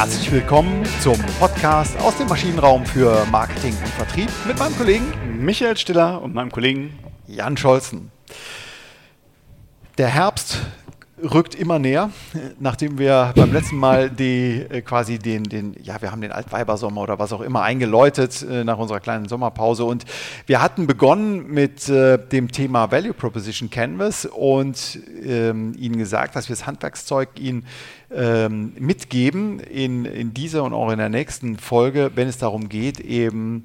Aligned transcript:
Herzlich 0.00 0.32
willkommen 0.32 0.82
zum 1.02 1.18
Podcast 1.38 1.94
aus 1.98 2.16
dem 2.16 2.26
Maschinenraum 2.26 2.86
für 2.86 3.26
Marketing 3.26 3.76
und 3.76 3.88
Vertrieb 3.88 4.30
mit 4.46 4.58
meinem 4.58 4.74
Kollegen 4.78 5.12
Michael 5.44 5.76
Stiller 5.76 6.22
und 6.22 6.32
meinem 6.32 6.50
Kollegen 6.50 6.98
Jan 7.26 7.58
Scholzen. 7.58 8.10
Der 9.98 10.08
Herbst 10.08 10.62
rückt 11.22 11.54
immer 11.54 11.78
näher, 11.78 12.10
nachdem 12.58 12.98
wir 12.98 13.32
beim 13.34 13.52
letzten 13.52 13.76
Mal 13.76 14.10
die 14.10 14.66
äh, 14.68 14.82
quasi 14.82 15.18
den, 15.18 15.44
den, 15.44 15.74
ja, 15.82 16.00
wir 16.00 16.12
haben 16.12 16.20
den 16.20 16.32
Altweibersommer 16.32 17.02
oder 17.02 17.18
was 17.18 17.32
auch 17.32 17.40
immer 17.40 17.62
eingeläutet 17.62 18.42
äh, 18.42 18.64
nach 18.64 18.78
unserer 18.78 19.00
kleinen 19.00 19.28
Sommerpause 19.28 19.84
und 19.84 20.04
wir 20.46 20.62
hatten 20.62 20.86
begonnen 20.86 21.46
mit 21.48 21.88
äh, 21.88 22.18
dem 22.18 22.52
Thema 22.52 22.90
Value 22.90 23.14
Proposition 23.14 23.70
Canvas 23.70 24.26
und 24.26 24.98
ähm, 25.24 25.74
Ihnen 25.78 25.98
gesagt, 25.98 26.36
dass 26.36 26.48
wir 26.48 26.56
das 26.56 26.66
Handwerkszeug 26.66 27.28
Ihnen 27.38 27.66
ähm, 28.10 28.72
mitgeben 28.78 29.60
in, 29.60 30.04
in 30.04 30.34
dieser 30.34 30.64
und 30.64 30.72
auch 30.72 30.90
in 30.90 30.98
der 30.98 31.08
nächsten 31.08 31.58
Folge, 31.58 32.10
wenn 32.14 32.28
es 32.28 32.38
darum 32.38 32.68
geht, 32.68 33.00
eben 33.00 33.64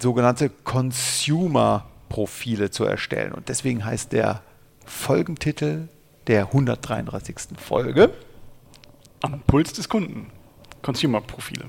sogenannte 0.00 0.50
Consumer-Profile 0.50 2.70
zu 2.70 2.84
erstellen. 2.84 3.32
Und 3.32 3.48
deswegen 3.48 3.84
heißt 3.84 4.12
der 4.12 4.42
Folgentitel 4.84 5.88
der 6.26 6.46
133. 6.46 7.36
Folge. 7.58 8.10
Am 9.22 9.40
Puls 9.46 9.72
des 9.72 9.88
Kunden. 9.88 10.30
Consumer-Profile. 10.82 11.66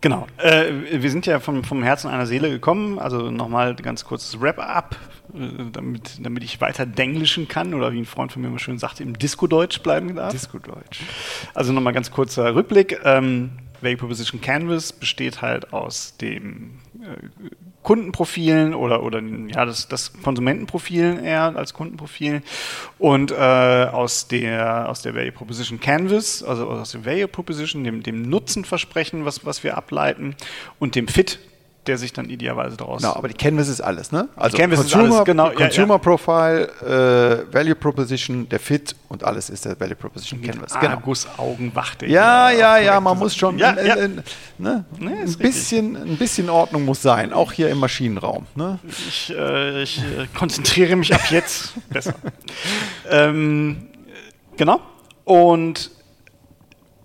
Genau. 0.00 0.26
Äh, 0.36 0.70
wir 1.00 1.10
sind 1.10 1.24
ja 1.24 1.40
vom, 1.40 1.64
vom 1.64 1.82
Herzen 1.82 2.10
einer 2.10 2.26
Seele 2.26 2.50
gekommen. 2.50 2.98
Also 2.98 3.30
nochmal 3.30 3.74
ganz 3.74 4.04
kurzes 4.04 4.38
Wrap-up, 4.38 4.96
äh, 5.32 5.64
damit, 5.72 6.18
damit 6.20 6.44
ich 6.44 6.60
weiter 6.60 6.84
denglischen 6.84 7.48
kann 7.48 7.72
oder 7.72 7.90
wie 7.92 8.00
ein 8.00 8.04
Freund 8.04 8.30
von 8.30 8.42
mir 8.42 8.48
immer 8.48 8.58
schön 8.58 8.78
sagte, 8.78 9.02
im 9.02 9.18
Disco-Deutsch 9.18 9.80
bleiben 9.80 10.14
darf. 10.14 10.30
Disco-Deutsch. 10.30 11.00
Also 11.54 11.72
nochmal 11.72 11.94
ganz 11.94 12.10
kurzer 12.10 12.54
Rückblick. 12.54 13.00
Ähm, 13.02 13.52
Value 13.80 13.96
Proposition 13.96 14.40
Canvas 14.40 14.92
besteht 14.92 15.42
halt 15.42 15.72
aus 15.72 16.16
dem 16.16 16.80
äh, 17.00 17.28
Kundenprofilen 17.82 18.74
oder, 18.74 19.02
oder 19.02 19.20
ja, 19.20 19.64
das, 19.64 19.88
das 19.88 20.12
Konsumentenprofilen 20.22 21.22
eher 21.22 21.54
als 21.56 21.74
Kundenprofilen 21.74 22.42
und 22.98 23.30
äh, 23.30 23.34
aus, 23.34 24.26
der, 24.28 24.88
aus 24.88 25.02
der 25.02 25.14
Value 25.14 25.32
Proposition 25.32 25.80
Canvas, 25.80 26.42
also 26.42 26.68
aus 26.68 26.92
dem 26.92 27.04
Value 27.04 27.28
Proposition, 27.28 27.84
dem, 27.84 28.02
dem 28.02 28.22
Nutzenversprechen, 28.22 29.24
was, 29.24 29.44
was 29.44 29.62
wir 29.62 29.76
ableiten 29.76 30.34
und 30.78 30.94
dem 30.94 31.08
Fit, 31.08 31.38
der 31.86 31.98
sich 31.98 32.12
dann 32.12 32.28
idealerweise 32.28 32.76
daraus. 32.76 33.02
Genau, 33.02 33.14
aber 33.14 33.28
die 33.28 33.34
Canvas 33.34 33.68
ist 33.68 33.80
alles, 33.80 34.12
ne? 34.12 34.28
Also 34.36 34.56
Canvas 34.56 34.80
Consumer, 34.80 35.04
ist 35.04 35.12
alles, 35.12 35.24
genau. 35.24 35.50
Consumer 35.50 35.94
ja. 35.94 35.98
Profile, 35.98 37.44
äh, 37.48 37.54
Value 37.54 37.74
Proposition, 37.74 38.48
der 38.48 38.60
Fit 38.60 38.94
und 39.08 39.24
alles 39.24 39.50
ist 39.50 39.64
der 39.64 39.78
Value 39.78 39.96
Proposition 39.96 40.40
Mit 40.40 40.50
Canvas. 40.50 40.78
Genau. 40.78 41.00
Augen 41.36 41.74
wachte 41.74 42.06
Ja, 42.06 42.50
ja, 42.50 42.78
ja, 42.78 43.00
man 43.00 43.18
muss 43.18 43.36
schon 43.36 43.58
ja, 43.58 43.70
in, 43.70 43.86
in, 43.86 43.98
in, 44.18 44.22
ne? 44.58 44.84
nee, 44.98 45.12
ein, 45.12 45.38
bisschen, 45.38 45.96
ein 45.96 46.16
bisschen 46.16 46.48
Ordnung 46.50 46.84
muss 46.84 47.02
sein, 47.02 47.32
auch 47.32 47.52
hier 47.52 47.68
im 47.70 47.78
Maschinenraum. 47.78 48.46
Ne? 48.54 48.78
Ich, 48.86 49.32
äh, 49.36 49.82
ich 49.82 49.98
äh, 49.98 50.26
konzentriere 50.34 50.96
mich 50.96 51.14
ab 51.14 51.30
jetzt 51.30 51.74
besser. 51.90 52.14
ähm, 53.10 53.88
genau. 54.56 54.80
Und 55.24 55.90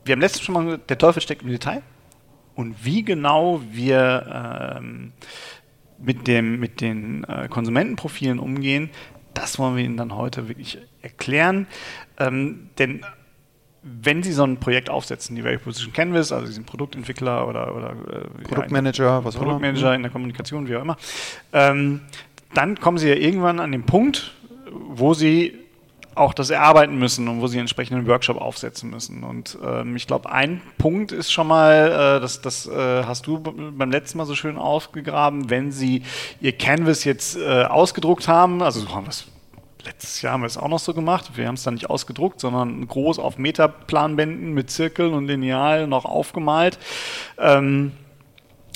wir 0.05 0.13
haben 0.13 0.21
letztens 0.21 0.45
schon 0.45 0.53
mal 0.53 0.65
gesagt, 0.65 0.89
der 0.89 0.97
Teufel 0.97 1.21
steckt 1.21 1.43
im 1.43 1.49
Detail 1.49 1.81
und 2.59 2.83
wie 2.83 3.03
genau 3.03 3.61
wir 3.71 4.75
ähm, 4.77 5.13
mit, 5.97 6.27
dem, 6.27 6.59
mit 6.59 6.81
den 6.81 7.23
äh, 7.23 7.47
Konsumentenprofilen 7.47 8.37
umgehen, 8.37 8.89
das 9.33 9.57
wollen 9.59 9.77
wir 9.77 9.85
Ihnen 9.85 9.95
dann 9.95 10.13
heute 10.13 10.49
wirklich 10.49 10.77
erklären. 11.01 11.67
Ähm, 12.17 12.69
denn 12.77 13.05
wenn 13.81 14.23
Sie 14.23 14.33
so 14.33 14.43
ein 14.43 14.57
Projekt 14.57 14.89
aufsetzen, 14.89 15.37
die 15.37 15.45
Value 15.45 15.59
Position 15.59 15.93
Canvas, 15.93 16.33
also 16.33 16.47
Sie 16.47 16.51
sind 16.51 16.65
Produktentwickler 16.65 17.47
oder, 17.47 17.73
oder 17.73 17.91
äh, 17.91 18.43
Produktmanager, 18.43 19.05
ja, 19.05 19.23
was 19.23 19.37
Produktmanager 19.37 19.95
in 19.95 20.01
der 20.01 20.11
Kommunikation, 20.11 20.67
wie 20.67 20.75
auch 20.75 20.81
immer, 20.81 20.97
ähm, 21.53 22.01
dann 22.53 22.77
kommen 22.77 22.97
Sie 22.97 23.07
ja 23.07 23.15
irgendwann 23.15 23.61
an 23.61 23.71
den 23.71 23.83
Punkt, 23.83 24.35
wo 24.69 25.13
Sie 25.13 25.58
auch 26.19 26.33
das 26.33 26.49
erarbeiten 26.49 26.97
müssen 26.97 27.27
und 27.27 27.41
wo 27.41 27.47
sie 27.47 27.59
entsprechenden 27.59 28.05
Workshop 28.07 28.39
aufsetzen 28.39 28.89
müssen. 28.89 29.23
Und 29.23 29.57
ähm, 29.63 29.95
ich 29.95 30.05
glaube, 30.05 30.31
ein 30.31 30.61
Punkt 30.77 31.11
ist 31.11 31.31
schon 31.31 31.47
mal, 31.47 32.17
äh, 32.17 32.21
das, 32.21 32.41
das 32.41 32.67
äh, 32.67 33.03
hast 33.03 33.25
du 33.25 33.39
beim 33.39 33.91
letzten 33.91 34.17
Mal 34.17 34.25
so 34.25 34.35
schön 34.35 34.57
aufgegraben, 34.57 35.49
wenn 35.49 35.71
sie 35.71 36.03
ihr 36.41 36.51
Canvas 36.51 37.03
jetzt 37.03 37.37
äh, 37.37 37.63
ausgedruckt 37.63 38.27
haben, 38.27 38.61
also 38.61 38.81
so 38.81 38.93
haben 38.93 39.05
wir 39.05 39.11
es 39.11 39.25
letztes 39.85 40.21
Jahr 40.21 40.33
haben 40.33 40.41
wir 40.41 40.47
es 40.47 40.57
auch 40.57 40.67
noch 40.67 40.79
so 40.79 40.93
gemacht. 40.93 41.31
Wir 41.35 41.47
haben 41.47 41.55
es 41.55 41.63
dann 41.63 41.75
nicht 41.75 41.89
ausgedruckt, 41.89 42.41
sondern 42.41 42.85
groß 42.85 43.17
auf 43.17 43.37
Metaplanbänden 43.37 44.53
mit 44.53 44.69
Zirkeln 44.69 45.13
und 45.13 45.27
Lineal 45.27 45.87
noch 45.87 46.03
aufgemalt. 46.05 46.77
Ähm, 47.37 47.93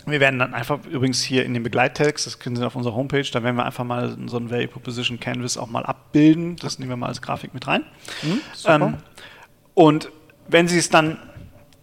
wir 0.06 0.20
werden 0.20 0.40
dann 0.40 0.54
einfach 0.54 0.80
übrigens 0.90 1.24
hier 1.24 1.46
in 1.46 1.54
dem 1.54 1.64
Begleittext, 1.64 2.26
das 2.26 2.40
können 2.40 2.56
Sie 2.56 2.66
auf 2.66 2.76
unserer 2.76 2.96
Homepage, 2.96 3.24
da 3.32 3.44
werden 3.44 3.56
wir 3.56 3.66
einfach 3.66 3.84
mal 3.84 4.18
so 4.26 4.38
ein 4.38 4.50
Value 4.50 4.68
Proposition 4.68 5.20
Canvas 5.20 5.58
auch 5.58 5.70
mal 5.70 5.86
abbilden. 5.86 6.56
Das 6.58 6.80
nehmen 6.80 6.90
wir 6.90 6.98
mal 6.98 7.08
als 7.08 7.22
Grafik 7.22 7.54
mit 7.54 7.68
rein. 7.68 7.84
Mhm, 8.22 8.42
ähm, 8.66 8.94
und 9.74 10.10
wenn 10.48 10.68
Sie 10.68 10.78
es 10.78 10.90
dann 10.90 11.18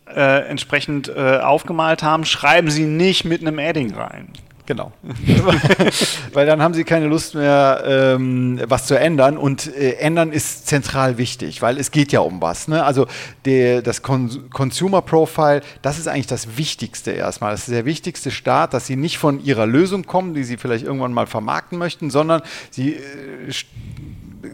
äh, 0.06 0.48
entsprechend 0.48 1.08
äh, 1.08 1.38
aufgemalt 1.38 2.02
haben, 2.02 2.24
schreiben 2.24 2.70
Sie 2.70 2.84
nicht 2.84 3.24
mit 3.24 3.40
einem 3.40 3.58
Adding 3.58 3.94
rein. 3.94 4.32
Genau. 4.70 4.92
Weil 6.32 6.46
dann 6.46 6.62
haben 6.62 6.74
sie 6.74 6.84
keine 6.84 7.08
Lust 7.08 7.34
mehr, 7.34 7.82
ähm, 7.84 8.60
was 8.68 8.86
zu 8.86 8.96
ändern. 8.96 9.36
Und 9.36 9.66
äh, 9.74 9.94
ändern 9.94 10.30
ist 10.30 10.68
zentral 10.68 11.18
wichtig, 11.18 11.60
weil 11.60 11.76
es 11.76 11.90
geht 11.90 12.12
ja 12.12 12.20
um 12.20 12.40
was. 12.40 12.68
Ne? 12.68 12.84
Also 12.84 13.08
der, 13.46 13.82
das 13.82 14.02
Con 14.02 14.48
Consumer 14.50 15.02
Profile, 15.02 15.62
das 15.82 15.98
ist 15.98 16.06
eigentlich 16.06 16.28
das 16.28 16.56
Wichtigste 16.56 17.10
erstmal. 17.10 17.50
Das 17.50 17.62
ist 17.62 17.74
der 17.74 17.84
wichtigste 17.84 18.30
Start, 18.30 18.72
dass 18.72 18.86
sie 18.86 18.94
nicht 18.94 19.18
von 19.18 19.42
ihrer 19.42 19.66
Lösung 19.66 20.04
kommen, 20.04 20.34
die 20.34 20.44
sie 20.44 20.56
vielleicht 20.56 20.84
irgendwann 20.84 21.14
mal 21.14 21.26
vermarkten 21.26 21.76
möchten, 21.76 22.08
sondern 22.08 22.40
sie 22.70 22.92
äh, 22.92 23.00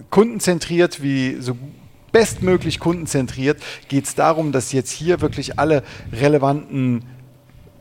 kundenzentriert, 0.09 1.03
wie 1.03 1.37
so 1.41 1.59
bestmöglich 2.11 2.81
kundenzentriert, 2.81 3.63
geht 3.89 4.07
es 4.07 4.15
darum, 4.15 4.51
dass 4.51 4.73
jetzt 4.73 4.93
hier 4.93 5.21
wirklich 5.21 5.59
alle 5.59 5.83
relevanten 6.11 7.05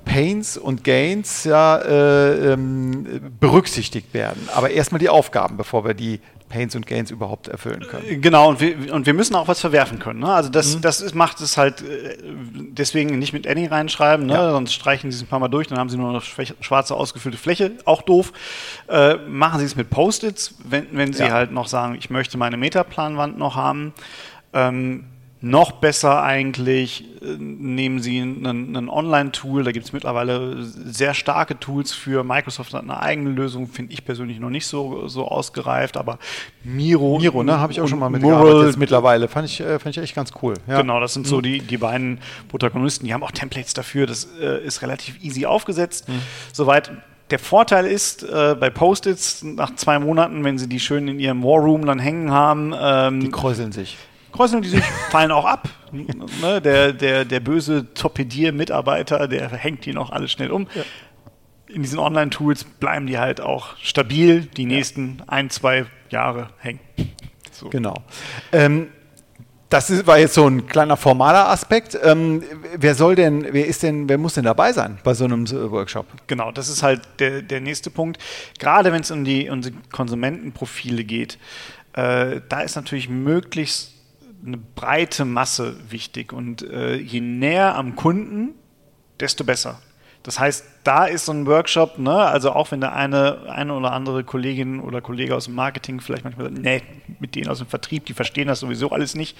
Pains 0.05 0.57
und 0.57 0.83
Gains 0.83 1.43
ja, 1.43 1.77
äh, 1.77 2.53
ähm, 2.53 3.33
berücksichtigt 3.39 4.13
werden. 4.13 4.47
Aber 4.53 4.69
erstmal 4.69 4.99
die 4.99 5.09
Aufgaben, 5.09 5.57
bevor 5.57 5.83
wir 5.85 5.93
die 5.93 6.21
Pains 6.47 6.75
und 6.75 6.85
Gains 6.85 7.11
überhaupt 7.11 7.47
erfüllen 7.47 7.81
können. 7.81 8.05
Äh, 8.07 8.17
genau, 8.17 8.49
und 8.49 8.59
wir, 8.59 8.93
und 8.93 9.05
wir 9.05 9.13
müssen 9.13 9.35
auch 9.35 9.47
was 9.47 9.59
verwerfen 9.59 9.99
können. 9.99 10.19
Ne? 10.19 10.33
Also 10.33 10.49
das, 10.49 10.75
mhm. 10.75 10.81
das 10.81 11.01
ist, 11.01 11.15
macht 11.15 11.41
es 11.41 11.57
halt 11.57 11.81
äh, 11.81 12.17
deswegen 12.69 13.17
nicht 13.17 13.33
mit 13.33 13.47
Any 13.47 13.65
reinschreiben, 13.65 14.27
ne? 14.27 14.33
Ja. 14.33 14.51
sonst 14.51 14.73
streichen 14.73 15.11
sie 15.11 15.17
es 15.17 15.23
ein 15.23 15.27
paar 15.27 15.39
Mal 15.39 15.47
durch, 15.47 15.67
dann 15.67 15.79
haben 15.79 15.89
sie 15.89 15.97
nur 15.97 16.13
noch 16.13 16.23
schwarze 16.23 16.95
ausgefüllte 16.95 17.37
Fläche, 17.37 17.71
auch 17.85 18.03
doof. 18.03 18.31
Äh, 18.87 19.15
machen 19.27 19.59
sie 19.59 19.65
es 19.65 19.75
mit 19.75 19.89
Post-its, 19.89 20.55
wenn, 20.63 20.87
wenn 20.91 21.13
sie 21.13 21.23
ja. 21.23 21.31
halt 21.31 21.51
noch 21.51 21.67
sagen, 21.67 21.95
ich 21.97 22.09
möchte 22.09 22.37
meine 22.37 22.57
Metaplanwand 22.57 23.37
noch 23.37 23.55
haben. 23.55 23.93
Ähm, 24.53 25.05
noch 25.45 25.73
besser 25.73 26.23
eigentlich 26.23 27.05
äh, 27.21 27.35
nehmen 27.37 28.01
Sie 28.01 28.19
ein 28.19 28.89
Online-Tool, 28.89 29.63
da 29.63 29.71
gibt 29.71 29.85
es 29.85 29.93
mittlerweile 29.93 30.63
sehr 30.63 31.13
starke 31.13 31.59
Tools 31.59 31.93
für. 31.93 32.23
Microsoft 32.23 32.73
hat 32.73 32.81
eine 32.81 32.99
eigene 32.99 33.29
Lösung, 33.29 33.67
finde 33.67 33.93
ich 33.93 34.03
persönlich 34.03 34.39
noch 34.39 34.49
nicht 34.49 34.65
so, 34.65 35.07
so 35.07 35.27
ausgereift, 35.27 35.97
aber 35.97 36.17
Miro. 36.63 37.19
Miro, 37.19 37.43
ne, 37.43 37.59
habe 37.59 37.71
ich 37.71 37.79
auch 37.79 37.87
schon 37.87 37.99
mal 37.99 38.09
mitgearbeitet 38.09 38.77
mittlerweile. 38.77 39.27
Fand 39.27 39.47
ich, 39.47 39.61
äh, 39.61 39.77
fand 39.77 39.95
ich 39.95 40.01
echt 40.01 40.15
ganz 40.15 40.31
cool. 40.41 40.55
Ja. 40.65 40.81
Genau, 40.81 40.99
das 40.99 41.13
sind 41.13 41.27
so 41.27 41.37
mhm. 41.37 41.43
die, 41.43 41.59
die 41.59 41.77
beiden 41.77 42.19
Protagonisten, 42.47 43.05
die 43.05 43.13
haben 43.13 43.23
auch 43.23 43.31
Templates 43.31 43.75
dafür, 43.75 44.07
das 44.07 44.27
äh, 44.41 44.65
ist 44.65 44.81
relativ 44.81 45.23
easy 45.23 45.45
aufgesetzt. 45.45 46.09
Mhm. 46.09 46.21
Soweit 46.53 46.91
der 47.29 47.39
Vorteil 47.39 47.85
ist, 47.85 48.23
äh, 48.23 48.55
bei 48.59 48.71
Post-its 48.71 49.43
nach 49.43 49.75
zwei 49.75 49.99
Monaten, 49.99 50.43
wenn 50.43 50.57
sie 50.57 50.67
die 50.67 50.79
schön 50.79 51.07
in 51.07 51.19
ihrem 51.19 51.43
War 51.43 51.59
Room 51.59 51.85
dann 51.85 51.99
hängen 51.99 52.31
haben, 52.31 52.73
ähm, 52.75 53.19
die 53.19 53.29
kräuseln 53.29 53.71
sich 53.71 53.95
kreuzen 54.35 54.61
die 54.61 54.69
sich, 54.69 54.83
fallen 55.09 55.31
auch 55.31 55.45
ab. 55.45 55.69
Ne? 55.91 56.61
Der, 56.61 56.93
der, 56.93 57.25
der 57.25 57.39
böse 57.39 57.93
Torpedier-Mitarbeiter, 57.93 59.27
der 59.27 59.49
hängt 59.49 59.85
die 59.85 59.93
noch 59.93 60.11
alles 60.11 60.31
schnell 60.31 60.51
um. 60.51 60.67
Ja. 60.75 60.83
In 61.67 61.81
diesen 61.81 61.99
Online-Tools 61.99 62.63
bleiben 62.63 63.07
die 63.07 63.17
halt 63.17 63.41
auch 63.41 63.75
stabil 63.77 64.41
die 64.41 64.63
ja. 64.63 64.69
nächsten 64.69 65.23
ein, 65.27 65.49
zwei 65.49 65.85
Jahre 66.09 66.49
hängen. 66.59 66.79
So. 67.51 67.69
Genau. 67.69 67.95
Ähm, 68.51 68.89
das 69.69 70.05
war 70.05 70.19
jetzt 70.19 70.35
so 70.35 70.47
ein 70.47 70.67
kleiner 70.67 70.95
formaler 70.95 71.49
Aspekt. 71.49 71.97
Ähm, 72.01 72.43
wer 72.77 72.93
soll 72.93 73.15
denn, 73.15 73.47
wer 73.51 73.65
ist 73.65 73.83
denn, 73.83 74.07
wer 74.07 74.17
muss 74.17 74.35
denn 74.35 74.43
dabei 74.43 74.71
sein 74.71 74.99
bei 75.03 75.13
so 75.13 75.25
einem 75.25 75.49
Workshop? 75.49 76.05
Genau, 76.27 76.51
das 76.51 76.69
ist 76.69 76.83
halt 76.83 77.01
der, 77.19 77.41
der 77.41 77.61
nächste 77.61 77.89
Punkt. 77.89 78.21
Gerade 78.59 78.91
wenn 78.91 79.01
es 79.01 79.09
um 79.11 79.25
die, 79.25 79.49
um 79.49 79.61
die 79.61 79.73
Konsumentenprofile 79.91 81.03
geht, 81.03 81.39
äh, 81.93 82.41
da 82.47 82.61
ist 82.61 82.75
natürlich 82.75 83.09
möglichst 83.09 83.94
eine 84.45 84.57
breite 84.57 85.25
Masse 85.25 85.75
wichtig 85.89 86.33
und 86.33 86.61
äh, 86.61 86.95
je 86.95 87.21
näher 87.21 87.75
am 87.75 87.95
Kunden, 87.95 88.53
desto 89.19 89.43
besser. 89.43 89.79
Das 90.23 90.39
heißt, 90.39 90.65
da 90.83 91.05
ist 91.05 91.25
so 91.25 91.31
ein 91.31 91.45
Workshop, 91.45 91.99
ne, 91.99 92.15
also 92.15 92.51
auch 92.51 92.71
wenn 92.71 92.81
der 92.81 92.95
eine, 92.95 93.43
eine 93.47 93.75
oder 93.75 93.91
andere 93.91 94.23
Kollegin 94.23 94.79
oder 94.79 94.99
Kollege 94.99 95.35
aus 95.35 95.45
dem 95.45 95.53
Marketing 95.53 96.01
vielleicht 96.01 96.23
manchmal 96.23 96.47
sagt, 96.47 96.57
nee, 96.57 96.81
mit 97.19 97.35
denen 97.35 97.47
aus 97.47 97.59
dem 97.59 97.67
Vertrieb, 97.67 98.05
die 98.07 98.13
verstehen 98.13 98.47
das 98.47 98.59
sowieso 98.59 98.89
alles 98.89 99.13
nicht. 99.13 99.37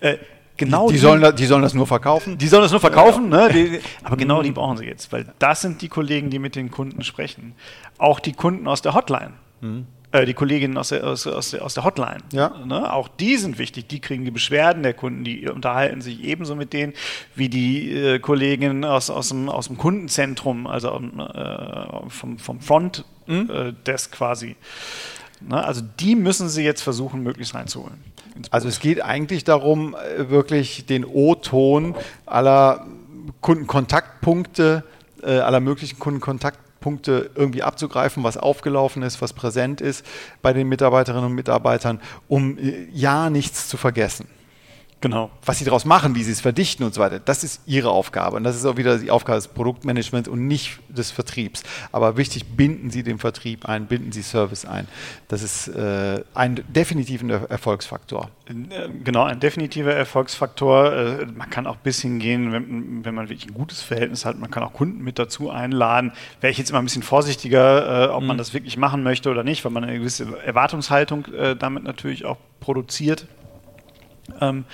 Äh, 0.00 0.18
genau 0.58 0.88
die, 0.88 0.94
die, 0.94 0.98
sollen, 0.98 1.22
das, 1.22 1.36
die 1.36 1.46
sollen 1.46 1.62
das 1.62 1.72
nur 1.72 1.86
verkaufen? 1.86 2.36
Die 2.36 2.48
sollen 2.48 2.62
das 2.62 2.70
nur 2.70 2.80
verkaufen, 2.80 3.32
ja. 3.32 3.48
ne? 3.48 3.52
Die, 3.52 3.80
aber 4.04 4.18
genau 4.18 4.42
die 4.42 4.52
brauchen 4.52 4.76
sie 4.76 4.84
jetzt, 4.84 5.10
weil 5.10 5.26
das 5.38 5.62
sind 5.62 5.80
die 5.80 5.88
Kollegen, 5.88 6.28
die 6.28 6.38
mit 6.38 6.54
den 6.54 6.70
Kunden 6.70 7.02
sprechen. 7.02 7.54
Auch 7.96 8.20
die 8.20 8.32
Kunden 8.32 8.68
aus 8.68 8.82
der 8.82 8.92
Hotline. 8.92 9.32
Mhm. 9.62 9.86
Äh, 10.16 10.26
die 10.26 10.34
Kolleginnen 10.34 10.78
aus 10.78 10.88
der, 10.88 11.04
aus, 11.04 11.26
aus 11.26 11.50
der, 11.50 11.64
aus 11.64 11.74
der 11.74 11.84
Hotline. 11.84 12.18
Ja. 12.32 12.54
Ne? 12.64 12.92
Auch 12.92 13.08
die 13.08 13.36
sind 13.36 13.58
wichtig. 13.58 13.88
Die 13.88 14.00
kriegen 14.00 14.24
die 14.24 14.30
Beschwerden 14.30 14.82
der 14.82 14.94
Kunden, 14.94 15.24
die 15.24 15.48
unterhalten 15.48 16.00
sich 16.00 16.22
ebenso 16.24 16.54
mit 16.56 16.72
denen 16.72 16.94
wie 17.34 17.48
die 17.48 17.92
äh, 17.92 18.18
Kolleginnen 18.18 18.84
aus, 18.84 19.10
aus, 19.10 19.28
dem, 19.28 19.48
aus 19.48 19.66
dem 19.66 19.76
Kundenzentrum, 19.76 20.66
also 20.66 20.88
äh, 20.90 22.08
vom, 22.08 22.38
vom 22.38 22.60
Front 22.60 23.04
mhm. 23.26 23.50
äh, 23.50 23.72
Desk 23.86 24.12
quasi. 24.12 24.56
Ne? 25.40 25.62
Also 25.62 25.82
die 26.00 26.14
müssen 26.14 26.48
sie 26.48 26.64
jetzt 26.64 26.82
versuchen, 26.82 27.22
möglichst 27.22 27.54
reinzuholen. 27.54 28.02
Also 28.50 28.68
es 28.68 28.80
geht 28.80 29.02
eigentlich 29.02 29.44
darum, 29.44 29.94
äh, 29.94 30.30
wirklich 30.30 30.86
den 30.86 31.04
O-Ton 31.04 31.94
aller 32.24 32.86
Kundenkontaktpunkte, 33.40 34.84
aller 35.22 35.58
möglichen 35.58 35.98
Kundenkontaktpunkte 35.98 36.65
irgendwie 37.34 37.62
abzugreifen, 37.62 38.22
was 38.22 38.36
aufgelaufen 38.36 39.02
ist, 39.02 39.20
was 39.20 39.32
präsent 39.32 39.80
ist 39.80 40.04
bei 40.42 40.52
den 40.52 40.68
Mitarbeiterinnen 40.68 41.26
und 41.26 41.34
Mitarbeitern, 41.34 42.00
um 42.28 42.58
äh, 42.58 42.86
ja 42.92 43.30
nichts 43.30 43.68
zu 43.68 43.76
vergessen. 43.76 44.28
Genau. 45.02 45.30
Was 45.44 45.58
sie 45.58 45.66
daraus 45.66 45.84
machen, 45.84 46.14
wie 46.14 46.22
sie 46.22 46.32
es 46.32 46.40
verdichten 46.40 46.82
und 46.82 46.94
so 46.94 47.02
weiter, 47.02 47.18
das 47.18 47.44
ist 47.44 47.60
ihre 47.66 47.90
Aufgabe. 47.90 48.36
Und 48.36 48.44
das 48.44 48.56
ist 48.56 48.64
auch 48.64 48.78
wieder 48.78 48.98
die 48.98 49.10
Aufgabe 49.10 49.36
des 49.36 49.48
Produktmanagements 49.48 50.26
und 50.26 50.46
nicht 50.46 50.78
des 50.88 51.10
Vertriebs. 51.10 51.64
Aber 51.92 52.16
wichtig, 52.16 52.56
binden 52.56 52.88
Sie 52.90 53.02
den 53.02 53.18
Vertrieb 53.18 53.68
ein, 53.68 53.86
binden 53.86 54.10
Sie 54.10 54.22
Service 54.22 54.64
ein. 54.64 54.88
Das 55.28 55.42
ist 55.42 55.68
äh, 55.68 56.24
ein 56.34 56.64
definitiver 56.68 57.50
Erfolgsfaktor. 57.50 58.30
Äh, 58.48 58.88
genau, 59.04 59.24
ein 59.24 59.38
definitiver 59.38 59.92
Erfolgsfaktor. 59.92 60.92
Äh, 60.92 61.26
man 61.26 61.50
kann 61.50 61.66
auch 61.66 61.76
bis 61.76 62.00
hingehen, 62.00 62.52
wenn, 62.52 63.04
wenn 63.04 63.14
man 63.14 63.28
wirklich 63.28 63.48
ein 63.48 63.54
gutes 63.54 63.82
Verhältnis 63.82 64.24
hat, 64.24 64.38
man 64.38 64.50
kann 64.50 64.62
auch 64.62 64.72
Kunden 64.72 65.04
mit 65.04 65.18
dazu 65.18 65.50
einladen. 65.50 66.12
Wäre 66.40 66.50
ich 66.50 66.58
jetzt 66.58 66.70
immer 66.70 66.78
ein 66.78 66.86
bisschen 66.86 67.02
vorsichtiger, 67.02 68.06
äh, 68.06 68.08
ob 68.08 68.22
mhm. 68.22 68.28
man 68.28 68.38
das 68.38 68.54
wirklich 68.54 68.78
machen 68.78 69.02
möchte 69.02 69.30
oder 69.30 69.44
nicht, 69.44 69.62
weil 69.66 69.72
man 69.72 69.84
eine 69.84 69.98
gewisse 69.98 70.38
Erwartungshaltung 70.42 71.26
äh, 71.34 71.54
damit 71.54 71.84
natürlich 71.84 72.24
auch 72.24 72.38
produziert. 72.60 73.26
Ähm, 74.40 74.64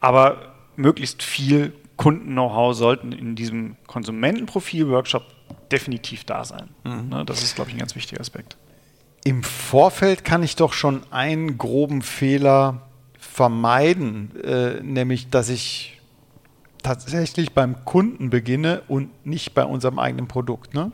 aber 0.00 0.54
möglichst 0.76 1.22
viel 1.22 1.72
Kunden-Know-how 1.96 2.74
sollten 2.74 3.12
in 3.12 3.36
diesem 3.36 3.76
Konsumentenprofil-Workshop 3.86 5.24
definitiv 5.70 6.24
da 6.24 6.44
sein. 6.44 6.68
Mhm. 6.84 7.08
Ne, 7.08 7.24
das 7.24 7.42
ist, 7.42 7.54
glaube 7.54 7.70
ich, 7.70 7.76
ein 7.76 7.80
ganz 7.80 7.94
wichtiger 7.94 8.20
Aspekt. 8.20 8.56
Im 9.24 9.42
Vorfeld 9.42 10.24
kann 10.24 10.42
ich 10.42 10.56
doch 10.56 10.72
schon 10.72 11.02
einen 11.10 11.58
groben 11.58 12.02
Fehler 12.02 12.82
vermeiden, 13.18 14.32
äh, 14.42 14.82
nämlich 14.82 15.30
dass 15.30 15.48
ich 15.48 15.91
tatsächlich 16.82 17.52
beim 17.52 17.84
Kunden 17.84 18.30
beginne 18.30 18.82
und 18.88 19.10
nicht 19.24 19.54
bei 19.54 19.64
unserem 19.64 19.98
eigenen 19.98 20.28
Produkt. 20.28 20.74
Ne? 20.74 20.90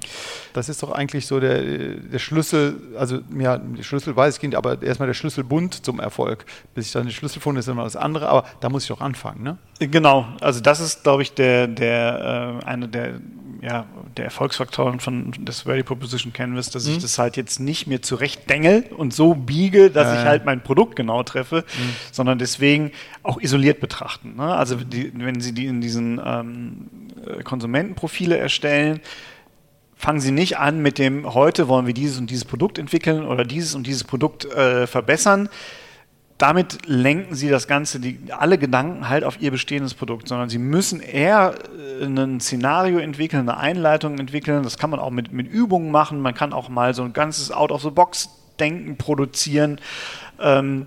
Das 0.52 0.68
ist 0.68 0.82
doch 0.82 0.92
eigentlich 0.92 1.26
so 1.26 1.40
der, 1.40 1.62
der 1.62 2.18
Schlüssel, 2.18 2.80
also 2.96 3.20
ja, 3.38 3.58
der 3.58 3.82
Schlüssel 3.82 4.16
nicht, 4.16 4.56
aber 4.56 4.82
erstmal 4.82 5.06
der 5.06 5.14
Schlüsselbund 5.14 5.84
zum 5.84 6.00
Erfolg. 6.00 6.44
Bis 6.74 6.86
ich 6.86 6.92
dann 6.92 7.04
den 7.04 7.12
Schlüssel 7.12 7.40
finde, 7.40 7.60
ist 7.60 7.68
immer 7.68 7.84
das 7.84 7.96
andere, 7.96 8.28
aber 8.28 8.44
da 8.60 8.68
muss 8.68 8.84
ich 8.84 8.92
auch 8.92 9.00
anfangen. 9.00 9.42
Ne? 9.42 9.58
Genau, 9.78 10.26
also 10.40 10.60
das 10.60 10.80
ist, 10.80 11.02
glaube 11.02 11.22
ich, 11.22 11.32
der, 11.34 11.66
der, 11.66 12.60
äh, 12.62 12.66
eine 12.66 12.88
der 12.88 13.20
ja, 13.60 13.86
der 14.16 14.26
Erfolgsfaktoren 14.26 15.00
von 15.00 15.32
des 15.38 15.66
Value 15.66 15.84
Proposition 15.84 16.32
Canvas, 16.32 16.70
dass 16.70 16.86
mhm. 16.86 16.92
ich 16.92 16.98
das 16.98 17.18
halt 17.18 17.36
jetzt 17.36 17.58
nicht 17.58 17.86
mehr 17.86 18.02
zurecht 18.02 18.48
dengel 18.48 18.84
und 18.96 19.12
so 19.12 19.34
biege, 19.34 19.90
dass 19.90 20.08
äh. 20.08 20.20
ich 20.20 20.26
halt 20.26 20.44
mein 20.44 20.62
Produkt 20.62 20.96
genau 20.96 21.22
treffe, 21.22 21.64
mhm. 21.66 21.94
sondern 22.12 22.38
deswegen 22.38 22.92
auch 23.22 23.40
isoliert 23.40 23.80
betrachten. 23.80 24.36
Ne? 24.36 24.54
Also 24.54 24.76
die, 24.76 25.12
wenn 25.14 25.40
Sie 25.40 25.52
die 25.52 25.66
in 25.66 25.80
diesen 25.80 26.20
ähm, 26.24 26.88
äh, 27.26 27.42
Konsumentenprofile 27.42 28.36
erstellen, 28.36 29.00
fangen 29.96 30.20
Sie 30.20 30.30
nicht 30.30 30.58
an 30.58 30.80
mit 30.80 30.98
dem, 30.98 31.34
heute 31.34 31.66
wollen 31.66 31.86
wir 31.86 31.94
dieses 31.94 32.18
und 32.18 32.30
dieses 32.30 32.44
Produkt 32.44 32.78
entwickeln 32.78 33.26
oder 33.26 33.44
dieses 33.44 33.74
und 33.74 33.86
dieses 33.86 34.04
Produkt 34.04 34.44
äh, 34.44 34.86
verbessern, 34.86 35.48
damit 36.38 36.86
lenken 36.86 37.34
sie 37.34 37.48
das 37.48 37.66
Ganze, 37.66 37.98
die, 37.98 38.18
alle 38.30 38.58
Gedanken 38.58 39.08
halt 39.08 39.24
auf 39.24 39.40
ihr 39.40 39.50
bestehendes 39.50 39.94
Produkt, 39.94 40.28
sondern 40.28 40.48
sie 40.48 40.58
müssen 40.58 41.00
eher 41.00 41.54
äh, 42.00 42.04
ein 42.04 42.40
Szenario 42.40 42.98
entwickeln, 42.98 43.48
eine 43.48 43.58
Einleitung 43.58 44.18
entwickeln. 44.18 44.62
Das 44.62 44.78
kann 44.78 44.90
man 44.90 45.00
auch 45.00 45.10
mit, 45.10 45.32
mit 45.32 45.48
Übungen 45.48 45.90
machen. 45.90 46.20
Man 46.20 46.34
kann 46.34 46.52
auch 46.52 46.68
mal 46.68 46.94
so 46.94 47.02
ein 47.02 47.12
ganzes 47.12 47.50
Out-of-the-Box-Denken 47.50 48.96
produzieren, 48.96 49.80
ähm, 50.40 50.86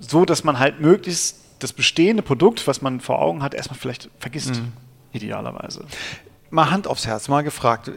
so 0.00 0.26
dass 0.26 0.44
man 0.44 0.58
halt 0.58 0.80
möglichst 0.80 1.38
das 1.58 1.72
bestehende 1.72 2.22
Produkt, 2.22 2.66
was 2.66 2.82
man 2.82 3.00
vor 3.00 3.22
Augen 3.22 3.42
hat, 3.42 3.54
erstmal 3.54 3.78
vielleicht 3.78 4.10
vergisst, 4.18 4.56
mhm. 4.56 4.72
idealerweise. 5.12 5.84
Mal 6.50 6.70
Hand 6.70 6.86
aufs 6.86 7.06
Herz, 7.06 7.28
mal 7.28 7.42
gefragt. 7.42 7.90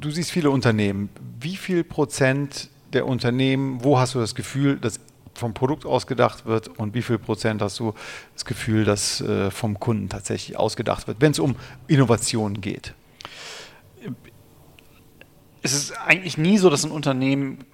Du 0.00 0.10
siehst 0.10 0.30
viele 0.30 0.50
Unternehmen. 0.50 1.08
Wie 1.40 1.56
viel 1.56 1.82
Prozent 1.82 2.68
der 2.92 3.06
Unternehmen, 3.06 3.82
wo 3.82 3.98
hast 3.98 4.14
du 4.14 4.20
das 4.20 4.36
Gefühl, 4.36 4.76
dass 4.76 5.00
vom 5.34 5.54
Produkt 5.54 5.86
ausgedacht 5.86 6.46
wird 6.46 6.68
und 6.68 6.94
wie 6.94 7.02
viel 7.02 7.18
Prozent 7.18 7.62
hast 7.62 7.78
du 7.78 7.94
das 8.34 8.44
Gefühl, 8.44 8.84
dass 8.84 9.20
äh, 9.20 9.50
vom 9.50 9.78
Kunden 9.80 10.08
tatsächlich 10.08 10.56
ausgedacht 10.56 11.06
wird, 11.06 11.20
wenn 11.20 11.32
es 11.32 11.38
um 11.38 11.56
Innovationen 11.86 12.60
geht? 12.60 12.94
Es 15.62 15.72
ist 15.72 15.92
eigentlich 15.92 16.38
nie 16.38 16.58
so, 16.58 16.70
dass 16.70 16.84
ein 16.84 16.90
Unternehmen, 16.90 17.64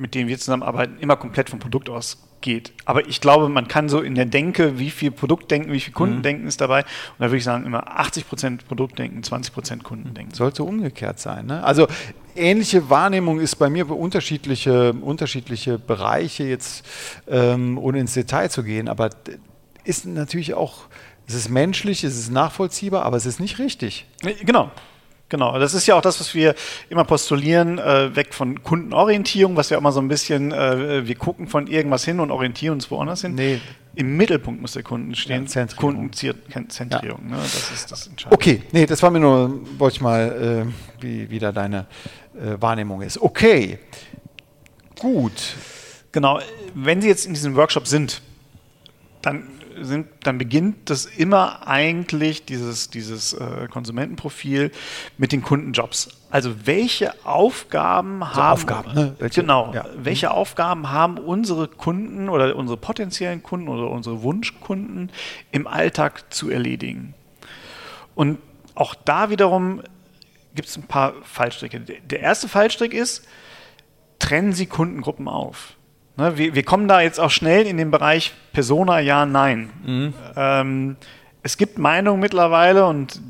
mit 0.00 0.14
dem 0.14 0.28
wir 0.28 0.38
zusammenarbeiten, 0.38 0.98
immer 0.98 1.16
komplett 1.16 1.50
vom 1.50 1.58
Produkt 1.58 1.88
aus 1.88 2.18
geht. 2.40 2.72
Aber 2.86 3.06
ich 3.06 3.20
glaube, 3.20 3.48
man 3.48 3.68
kann 3.68 3.88
so 3.88 4.00
in 4.00 4.14
der 4.14 4.24
Denke, 4.24 4.78
wie 4.78 4.90
viel 4.90 5.10
Produktdenken, 5.10 5.72
wie 5.72 5.80
viel 5.80 5.92
Kundendenken 5.92 6.44
mhm. 6.44 6.48
ist 6.48 6.60
dabei. 6.60 6.80
Und 6.80 7.18
da 7.18 7.26
würde 7.26 7.36
ich 7.36 7.44
sagen, 7.44 7.66
immer 7.66 7.98
80 7.98 8.26
Prozent 8.26 8.66
Produktdenken, 8.66 9.22
20 9.22 9.52
Prozent 9.52 9.84
Kundendenken. 9.84 10.34
Sollte 10.34 10.64
umgekehrt 10.64 11.20
sein. 11.20 11.46
Ne? 11.46 11.62
Also 11.62 11.86
ähnliche 12.34 12.88
Wahrnehmung 12.88 13.40
ist 13.40 13.56
bei 13.56 13.68
mir 13.68 13.86
für 13.86 13.94
unterschiedliche, 13.94 14.94
unterschiedliche 14.94 15.78
Bereiche 15.78 16.44
jetzt, 16.44 16.86
ähm, 17.28 17.78
ohne 17.78 18.00
ins 18.00 18.14
Detail 18.14 18.48
zu 18.50 18.62
gehen. 18.62 18.88
Aber 18.88 19.10
ist 19.84 20.06
natürlich 20.06 20.54
auch, 20.54 20.84
es 21.26 21.34
ist 21.34 21.50
menschlich, 21.50 22.04
es 22.04 22.18
ist 22.18 22.30
nachvollziehbar, 22.30 23.04
aber 23.04 23.16
es 23.16 23.26
ist 23.26 23.38
nicht 23.38 23.58
richtig. 23.58 24.06
Genau. 24.44 24.70
Genau, 25.30 25.58
das 25.60 25.74
ist 25.74 25.86
ja 25.86 25.94
auch 25.94 26.02
das, 26.02 26.18
was 26.18 26.34
wir 26.34 26.56
immer 26.88 27.04
postulieren, 27.04 27.78
äh, 27.78 28.14
weg 28.16 28.34
von 28.34 28.64
Kundenorientierung, 28.64 29.56
was 29.56 29.70
ja 29.70 29.78
immer 29.78 29.92
so 29.92 30.00
ein 30.00 30.08
bisschen, 30.08 30.50
äh, 30.50 31.06
wir 31.06 31.14
gucken 31.14 31.46
von 31.46 31.68
irgendwas 31.68 32.04
hin 32.04 32.18
und 32.18 32.32
orientieren 32.32 32.74
uns 32.74 32.90
woanders 32.90 33.22
hin. 33.22 33.36
Nee. 33.36 33.60
Im 33.94 34.16
Mittelpunkt 34.16 34.60
muss 34.60 34.72
der 34.72 34.82
Kunde 34.82 35.16
stehen. 35.16 35.46
Ja, 35.46 35.66
Kundenzentrierung. 35.76 37.20
Ja. 37.30 37.36
Ne? 37.36 37.42
Das 37.42 37.70
ist 37.70 37.92
das 37.92 38.08
Entscheidende. 38.08 38.34
Okay, 38.34 38.62
nee, 38.72 38.86
das 38.86 39.02
war 39.04 39.10
mir 39.10 39.20
nur, 39.20 39.60
wollte 39.78 39.96
ich 39.96 40.00
mal, 40.00 40.66
äh, 40.68 41.02
wie 41.02 41.30
wieder 41.30 41.52
deine 41.52 41.86
äh, 42.34 42.60
Wahrnehmung 42.60 43.00
ist. 43.02 43.20
Okay, 43.22 43.78
gut. 44.98 45.54
Genau, 46.10 46.40
wenn 46.74 47.00
Sie 47.00 47.08
jetzt 47.08 47.24
in 47.24 47.34
diesem 47.34 47.54
Workshop 47.54 47.86
sind, 47.86 48.20
dann 49.22 49.46
sind, 49.80 50.06
dann 50.22 50.38
beginnt 50.38 50.90
das 50.90 51.06
immer 51.06 51.66
eigentlich, 51.66 52.44
dieses, 52.44 52.90
dieses 52.90 53.32
äh, 53.32 53.68
Konsumentenprofil, 53.70 54.70
mit 55.18 55.32
den 55.32 55.42
Kundenjobs. 55.42 56.08
Also 56.30 56.66
welche 56.66 57.14
Aufgaben 57.26 58.22
also 58.22 58.36
haben 58.36 58.52
Aufgaben, 58.52 58.94
ne? 58.94 59.14
welche, 59.18 59.40
genau, 59.40 59.72
ja. 59.74 59.86
welche 59.96 60.30
Aufgaben 60.30 60.90
haben 60.90 61.18
unsere 61.18 61.68
Kunden 61.68 62.28
oder 62.28 62.54
unsere 62.56 62.76
potenziellen 62.76 63.42
Kunden 63.42 63.68
oder 63.68 63.90
unsere 63.90 64.22
Wunschkunden 64.22 65.10
im 65.50 65.66
Alltag 65.66 66.32
zu 66.32 66.50
erledigen? 66.50 67.14
Und 68.14 68.38
auch 68.74 68.94
da 68.94 69.30
wiederum 69.30 69.82
gibt 70.54 70.68
es 70.68 70.76
ein 70.76 70.84
paar 70.84 71.14
Fallstricke. 71.22 71.80
Der 71.80 72.20
erste 72.20 72.48
Fallstrick 72.48 72.94
ist, 72.94 73.26
trennen 74.18 74.52
Sie 74.52 74.66
Kundengruppen 74.66 75.28
auf. 75.28 75.74
Ne, 76.16 76.36
wir, 76.36 76.54
wir, 76.54 76.62
kommen 76.62 76.88
da 76.88 77.00
jetzt 77.00 77.20
auch 77.20 77.30
schnell 77.30 77.66
in 77.66 77.76
den 77.76 77.90
Bereich 77.90 78.32
Persona, 78.52 79.00
ja, 79.00 79.26
nein. 79.26 79.70
Mhm. 79.84 80.14
Ähm, 80.36 80.96
es 81.42 81.56
gibt 81.56 81.78
Meinungen 81.78 82.20
mittlerweile, 82.20 82.86
und 82.86 83.20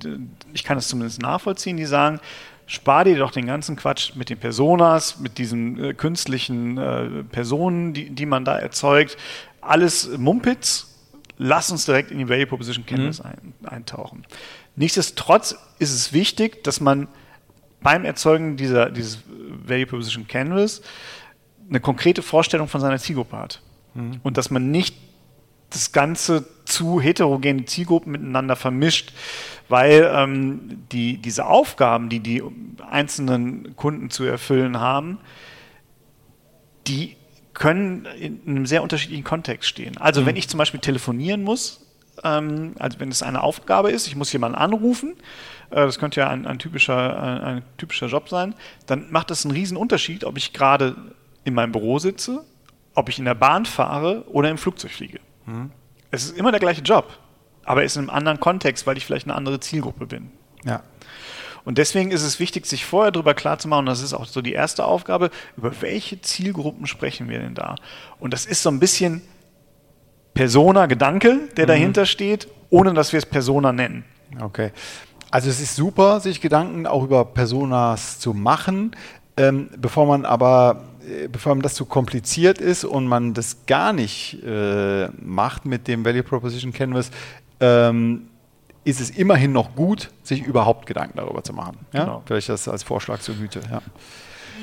ich 0.53 0.65
kann 0.65 0.79
es 0.79 0.89
zumindest 0.89 1.23
nachvollziehen, 1.23 1.77
die 1.77 1.85
sagen, 1.85 2.21
spar 2.67 3.05
dir 3.05 3.19
doch 3.19 3.33
den 3.33 3.47
ganzen 3.47 3.77
Quatsch 3.77 4.15
mit 4.15 4.31
den 4.31 4.39
Personas, 4.39 5.19
mit 5.19 5.39
diesen 5.39 5.83
äh, 5.83 5.95
künstlichen 5.95 6.79
äh, 6.79 7.25
Personen, 7.25 7.93
die, 7.93 8.11
die 8.11 8.27
man 8.27 8.45
da 8.45 8.57
erzeugt. 8.57 9.17
Alles 9.61 10.17
Mumpitz. 10.17 10.87
Lass 11.37 11.71
uns 11.73 11.87
direkt 11.87 12.11
in 12.11 12.19
die 12.19 12.29
Value 12.29 12.47
Proposition 12.47 12.85
Canvas 12.87 13.23
mhm. 13.23 13.31
ein, 13.31 13.55
eintauchen. 13.69 14.25
Nichtsdestotrotz 14.77 15.57
ist 15.79 15.93
es 15.93 16.13
wichtig, 16.13 16.63
dass 16.65 16.81
man 16.81 17.09
beim 17.83 18.05
Erzeugen 18.05 18.57
dieser, 18.57 18.91
dieses 18.91 19.19
Value 19.27 19.87
Proposition 19.87 20.29
Canvas 20.29 20.83
eine 21.71 21.81
konkrete 21.81 22.23
Vorstellung 22.23 22.69
von 22.69 22.81
seiner 22.81 22.99
Zielgruppe 22.99 23.37
hat. 23.39 23.63
Mhm. 23.95 24.21
Und 24.23 24.37
dass 24.37 24.51
man 24.51 24.71
nicht 24.71 24.97
das 25.71 25.93
Ganze 25.93 26.47
zu 26.65 27.01
heterogene 27.01 27.65
Zielgruppen 27.65 28.13
miteinander 28.13 28.57
vermischt, 28.57 29.13
weil 29.69 30.11
ähm, 30.13 30.83
die, 30.91 31.19
diese 31.19 31.47
Aufgaben, 31.47 32.09
die 32.09 32.21
die 32.21 32.43
einzelnen 32.91 33.77
Kunden 33.77 34.11
zu 34.11 34.25
erfüllen 34.25 34.81
haben, 34.81 35.19
die 36.89 37.17
können 37.55 38.07
in 38.19 38.41
einem 38.47 38.67
sehr 38.67 38.83
unterschiedlichen 38.83 39.25
Kontext 39.25 39.69
stehen. 39.69 39.97
Also 39.99 40.23
mhm. 40.23 40.27
wenn 40.27 40.37
ich 40.37 40.49
zum 40.49 40.59
Beispiel 40.59 40.81
telefonieren 40.81 41.45
muss, 41.45 41.87
ähm, 42.25 42.75
also 42.79 42.99
wenn 42.99 43.11
es 43.11 43.23
eine 43.23 43.43
Aufgabe 43.43 43.91
ist, 43.91 44.09
ich 44.09 44.17
muss 44.17 44.33
jemanden 44.33 44.59
anrufen, 44.59 45.15
äh, 45.71 45.77
das 45.77 45.99
könnte 45.99 46.21
ja 46.21 46.29
ein, 46.29 46.47
ein, 46.47 46.59
typischer, 46.59 47.23
ein, 47.23 47.41
ein, 47.41 47.63
typischer 47.77 48.07
Job 48.07 48.29
sein, 48.29 48.55
dann 48.87 49.11
macht 49.11 49.31
das 49.31 49.45
einen 49.45 49.55
riesen 49.55 49.77
Unterschied, 49.77 50.25
ob 50.25 50.37
ich 50.37 50.53
gerade 50.53 50.97
in 51.45 51.55
meinem 51.55 51.73
Büro 51.73 51.99
sitze, 51.99 52.45
ob 52.95 53.09
ich 53.09 53.19
in 53.19 53.25
der 53.25 53.35
Bahn 53.35 53.67
fahre 53.67 54.25
oder 54.29 54.51
im 54.51 54.59
Flugzeug 54.59 54.91
fliege. 54.91 55.21
Mhm. 55.47 55.71
Es 56.11 56.25
ist 56.25 56.37
immer 56.37 56.51
der 56.51 56.61
gleiche 56.61 56.83
Job, 56.83 57.19
aber 57.65 57.85
es 57.85 57.93
ist 57.93 57.97
in 57.97 58.03
einem 58.03 58.11
anderen 58.11 58.41
Kontext, 58.41 58.87
weil 58.87 58.97
ich 58.97 59.07
vielleicht 59.07 59.27
eine 59.27 59.35
andere 59.35 59.61
Zielgruppe 59.61 60.07
bin. 60.07 60.31
Ja. 60.65 60.83
Und 61.65 61.79
deswegen 61.79 62.11
ist 62.11 62.23
es 62.23 62.41
wichtig, 62.41 62.67
sich 62.67 62.85
vorher 62.85 63.13
darüber 63.13 63.35
klarzumachen, 63.35 63.81
und 63.81 63.87
das 63.87 64.03
ist 64.03 64.15
auch 64.15 64.27
so 64.27 64.41
die 64.41 64.53
erste 64.53 64.85
Aufgabe, 64.85 65.31
über 65.57 65.73
welche 65.83 66.21
Zielgruppen 66.21 66.87
sprechen 66.87 67.29
wir 67.29 67.39
denn 67.39 67.55
da? 67.55 67.77
Und 68.19 68.33
das 68.33 68.47
ist 68.47 68.63
so 68.63 68.71
ein 68.71 68.81
bisschen 68.81 69.23
Persona, 70.35 70.87
Gedanke, 70.87 71.49
der 71.57 71.67
mhm. 71.67 71.69
dahinter 71.69 72.07
steht, 72.07 72.49
ohne 72.71 72.95
dass 72.95 73.13
wir 73.13 73.19
es 73.19 73.27
Persona 73.27 73.73
nennen. 73.73 74.05
Okay. 74.41 74.73
Also 75.31 75.49
es 75.49 75.61
ist 75.61 75.77
super, 75.77 76.21
sich 76.21 76.41
Gedanken 76.41 76.87
auch 76.87 77.05
über 77.05 77.25
Personas 77.25 78.19
zu 78.19 78.33
machen, 78.33 78.97
ähm, 79.37 79.71
bevor 79.77 80.07
man 80.07 80.25
aber 80.25 80.83
bevor 81.31 81.55
man 81.55 81.63
das 81.63 81.75
zu 81.75 81.85
kompliziert 81.85 82.59
ist 82.59 82.85
und 82.85 83.07
man 83.07 83.35
das 83.35 83.67
gar 83.67 83.93
nicht 83.93 84.43
äh, 84.45 85.09
macht 85.21 85.65
mit 85.65 85.89
dem 85.89 86.05
Value 86.05 86.23
Proposition 86.23 86.73
Canvas, 86.73 87.11
ähm, 87.61 88.29
ist 88.85 89.01
es 89.01 89.11
immerhin 89.11 89.53
noch 89.53 89.75
gut, 89.75 90.11
sich 90.23 90.43
überhaupt 90.43 90.87
Gedanken 90.87 91.19
darüber 91.19 91.45
zu 91.45 91.53
machen. 91.53 91.79
Ja? 91.93 92.05
Genau. 92.05 92.23
Vielleicht 92.27 92.49
das 92.49 92.67
als 92.69 92.83
Vorschlag 92.83 93.21
zur 93.21 93.35
Güte. 93.37 93.61
Ja. 93.71 93.83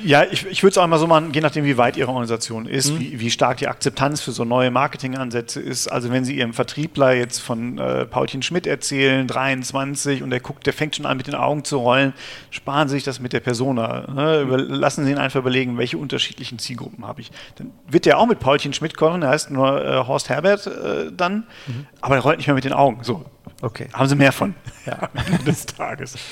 Ja, 0.04 0.24
ich, 0.24 0.46
ich 0.46 0.62
würde 0.62 0.72
es 0.72 0.78
auch 0.78 0.86
mal 0.86 0.98
so 0.98 1.06
machen, 1.06 1.32
je 1.32 1.40
nachdem, 1.40 1.64
wie 1.64 1.76
weit 1.76 1.96
Ihre 1.96 2.08
Organisation 2.08 2.66
ist, 2.66 2.92
mhm. 2.92 3.00
wie, 3.00 3.20
wie, 3.20 3.30
stark 3.30 3.58
die 3.58 3.68
Akzeptanz 3.68 4.20
für 4.20 4.32
so 4.32 4.44
neue 4.44 4.70
Marketingansätze 4.70 5.60
ist. 5.60 5.88
Also 5.88 6.10
wenn 6.10 6.24
Sie 6.24 6.36
Ihrem 6.36 6.52
Vertriebler 6.52 7.12
jetzt 7.12 7.40
von 7.40 7.78
äh, 7.78 8.06
Paulchen 8.06 8.42
Schmidt 8.42 8.66
erzählen, 8.66 9.26
23, 9.26 10.22
und 10.22 10.30
der 10.30 10.40
guckt, 10.40 10.66
der 10.66 10.72
fängt 10.72 10.96
schon 10.96 11.06
an 11.06 11.16
mit 11.16 11.26
den 11.26 11.34
Augen 11.34 11.64
zu 11.64 11.78
rollen, 11.78 12.12
sparen 12.50 12.88
Sie 12.88 12.94
sich 12.94 13.04
das 13.04 13.18
mit 13.18 13.32
der 13.32 13.40
Persona. 13.40 14.10
Ne? 14.12 14.40
Über, 14.42 14.58
lassen 14.58 15.04
Sie 15.04 15.10
ihn 15.10 15.18
einfach 15.18 15.40
überlegen, 15.40 15.78
welche 15.78 15.98
unterschiedlichen 15.98 16.58
Zielgruppen 16.58 17.06
habe 17.06 17.20
ich. 17.20 17.30
Dann 17.56 17.72
wird 17.88 18.04
der 18.06 18.18
auch 18.18 18.26
mit 18.26 18.38
Paulchen 18.38 18.72
Schmidt 18.72 18.96
kochen, 18.96 19.22
der 19.22 19.30
heißt 19.30 19.50
nur 19.50 19.84
äh, 19.84 20.06
Horst 20.06 20.28
Herbert 20.28 20.66
äh, 20.66 21.10
dann, 21.12 21.44
mhm. 21.66 21.86
aber 22.00 22.16
er 22.16 22.22
rollt 22.22 22.38
nicht 22.38 22.46
mehr 22.46 22.54
mit 22.54 22.64
den 22.64 22.72
Augen. 22.72 23.02
So. 23.02 23.24
Okay. 23.60 23.88
Haben 23.92 24.08
Sie 24.08 24.14
mehr 24.14 24.32
von 24.32 24.54
ja. 24.86 25.08
des 25.46 25.66
Tages. 25.66 26.14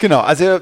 Genau, 0.00 0.20
also 0.20 0.60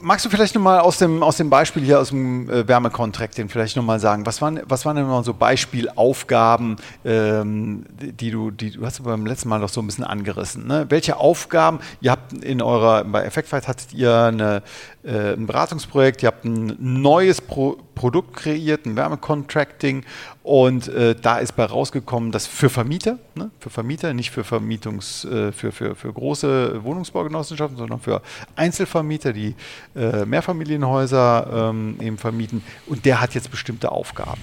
Magst 0.00 0.24
du 0.24 0.30
vielleicht 0.30 0.54
nochmal 0.54 0.78
aus 0.78 0.98
dem, 0.98 1.24
aus 1.24 1.38
dem 1.38 1.50
Beispiel 1.50 1.82
hier 1.82 1.98
aus 1.98 2.10
dem 2.10 2.48
äh, 2.48 2.68
Wärmecontracting 2.68 3.48
vielleicht 3.48 3.76
nochmal 3.76 3.98
sagen, 3.98 4.24
was 4.26 4.40
waren, 4.40 4.60
was 4.64 4.86
waren 4.86 4.94
denn 4.94 5.06
mal 5.06 5.24
so 5.24 5.34
Beispielaufgaben, 5.34 6.76
ähm, 7.04 7.84
die 7.98 8.30
du, 8.30 8.52
die 8.52 8.70
du 8.70 8.86
hast 8.86 9.00
du 9.00 9.02
beim 9.02 9.26
letzten 9.26 9.48
Mal 9.48 9.58
noch 9.58 9.68
so 9.68 9.80
ein 9.80 9.86
bisschen 9.86 10.04
angerissen. 10.04 10.68
Ne? 10.68 10.86
Welche 10.88 11.16
Aufgaben, 11.16 11.80
ihr 12.00 12.12
habt 12.12 12.32
in 12.32 12.62
eurer, 12.62 13.02
bei 13.04 13.24
Effectfight 13.24 13.66
hattet 13.66 13.92
ihr 13.92 14.14
eine, 14.14 14.62
äh, 15.02 15.32
ein 15.32 15.46
Beratungsprojekt, 15.46 16.22
ihr 16.22 16.28
habt 16.28 16.44
ein 16.44 16.76
neues 16.78 17.40
Pro 17.40 17.78
Produkt 17.98 18.36
kreiert, 18.36 18.86
ein 18.86 18.96
Wärmecontracting 18.96 20.04
und 20.44 20.88
äh, 20.88 21.14
da 21.20 21.38
ist 21.38 21.56
bei 21.56 21.64
rausgekommen, 21.64 22.30
dass 22.30 22.46
für 22.46 22.70
Vermieter, 22.70 23.18
ne, 23.34 23.50
für 23.58 23.70
Vermieter, 23.70 24.14
nicht 24.14 24.30
für 24.30 24.44
Vermietungs, 24.44 25.24
äh, 25.24 25.52
für, 25.52 25.72
für, 25.72 25.94
für 25.94 26.12
große 26.12 26.84
Wohnungsbaugenossenschaften, 26.84 27.76
sondern 27.76 28.00
für 28.00 28.22
Einzelvermieter, 28.56 29.32
die 29.32 29.54
äh, 29.96 30.24
Mehrfamilienhäuser 30.24 31.70
ähm, 31.70 31.96
eben 32.00 32.18
vermieten 32.18 32.62
und 32.86 33.04
der 33.04 33.20
hat 33.20 33.34
jetzt 33.34 33.50
bestimmte 33.50 33.90
Aufgaben. 33.90 34.40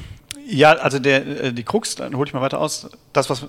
Ja, 0.48 0.74
also 0.74 1.00
der, 1.00 1.26
äh, 1.26 1.54
die 1.54 1.64
Krux, 1.64 1.96
dann 1.96 2.16
hole 2.16 2.28
ich 2.28 2.34
mal 2.34 2.42
weiter 2.42 2.60
aus. 2.60 2.88
Das, 3.14 3.30
was 3.30 3.48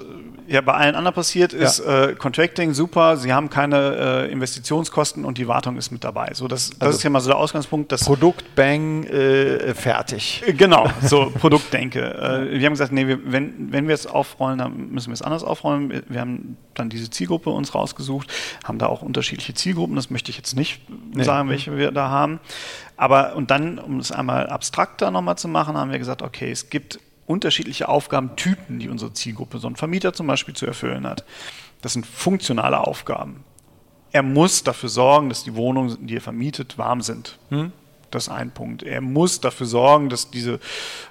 ja 0.49 0.61
bei 0.63 0.73
allen 0.73 0.95
anderen 0.95 1.15
passiert, 1.15 1.53
ist 1.53 1.79
ja. 1.79 2.07
äh, 2.07 2.15
Contracting 2.15 2.73
super, 2.73 3.19
sie 3.19 3.33
haben 3.33 3.51
keine 3.51 4.27
äh, 4.29 4.33
Investitionskosten 4.33 5.25
und 5.25 5.37
die 5.37 5.47
Wartung 5.47 5.77
ist 5.77 5.91
mit 5.91 6.05
dabei. 6.05 6.31
So, 6.33 6.49
das, 6.49 6.71
das 6.71 6.81
also 6.81 6.97
ist 6.97 7.03
ja 7.03 7.11
mal 7.11 7.21
so 7.21 7.29
der 7.29 7.37
Ausgangspunkt. 7.39 7.93
Dass 7.93 8.05
Produkt, 8.05 8.55
Bang, 8.55 9.05
äh, 9.05 9.75
fertig. 9.75 10.43
Äh, 10.47 10.55
genau, 10.55 10.89
so 11.03 11.31
Produktdenke. 11.39 12.01
Äh, 12.01 12.59
wir 12.59 12.67
haben 12.67 12.73
gesagt, 12.73 12.93
nee, 12.93 13.07
wir, 13.07 13.19
wenn, 13.31 13.73
wenn 13.73 13.89
wir 13.89 13.95
es 13.95 14.07
aufrollen, 14.07 14.59
dann 14.59 14.91
müssen 14.91 15.09
wir 15.09 15.15
es 15.15 15.23
anders 15.23 15.45
aufrollen. 15.45 16.03
Wir 16.09 16.21
haben 16.21 16.57
dann 16.75 16.89
diese 16.89 17.11
Zielgruppe 17.11 17.51
uns 17.51 17.75
rausgesucht, 17.75 18.33
haben 18.65 18.79
da 18.79 18.87
auch 18.87 19.03
unterschiedliche 19.03 19.55
Zielgruppen, 19.55 19.97
das 19.97 20.11
möchte 20.11 20.31
ich 20.31 20.37
jetzt 20.37 20.57
nicht 20.57 20.81
nee. 21.19 21.25
sagen, 21.25 21.49
welche 21.49 21.77
wir 21.77 21.91
da 21.93 22.09
haben. 22.09 22.41
Aber 22.97 23.37
und 23.37 23.51
dann, 23.51 23.79
um 23.79 23.99
es 23.99 24.13
einmal 24.13 24.49
abstrakter 24.49 25.11
nochmal 25.11 25.37
zu 25.37 25.49
machen, 25.49 25.77
haben 25.77 25.91
wir 25.91 25.99
gesagt, 25.99 26.23
okay, 26.23 26.51
es 26.51 26.71
gibt 26.71 26.99
unterschiedliche 27.27 27.89
Aufgabentypen, 27.89 28.79
die 28.79 28.89
unsere 28.89 29.13
Zielgruppe, 29.13 29.59
so 29.59 29.69
ein 29.69 29.77
Vermieter 29.77 30.13
zum 30.13 30.27
Beispiel, 30.27 30.55
zu 30.55 30.67
erfüllen 30.67 31.07
hat. 31.07 31.25
Das 31.83 31.93
sind 31.93 32.07
funktionale 32.07 32.81
Aufgaben. 32.81 33.45
Er 34.13 34.23
muss 34.23 34.63
dafür 34.63 34.89
sorgen, 34.89 35.29
dass 35.29 35.45
die 35.45 35.55
Wohnungen, 35.57 36.07
die 36.07 36.17
er 36.17 36.21
vermietet, 36.21 36.79
warm 36.79 37.03
sind. 37.03 37.39
Hm? 37.51 37.73
Das 38.11 38.29
ist 38.29 38.33
ein 38.33 38.53
Punkt. 38.53 38.83
Er 38.83 39.01
muss 39.01 39.41
dafür 39.41 39.67
sorgen, 39.67 40.09
dass 40.09 40.31
diese 40.31 40.61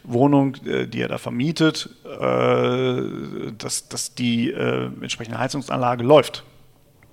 Wohnung, 0.04 0.56
äh, 0.66 0.88
die 0.88 1.02
er 1.02 1.10
da 1.10 1.18
vermietet, 1.18 1.90
äh, 2.06 3.52
dass, 3.58 3.90
dass 3.90 4.16
die 4.16 4.50
äh, 4.52 4.90
entsprechende 5.02 5.38
Heizungsanlage 5.38 6.04
läuft. 6.04 6.44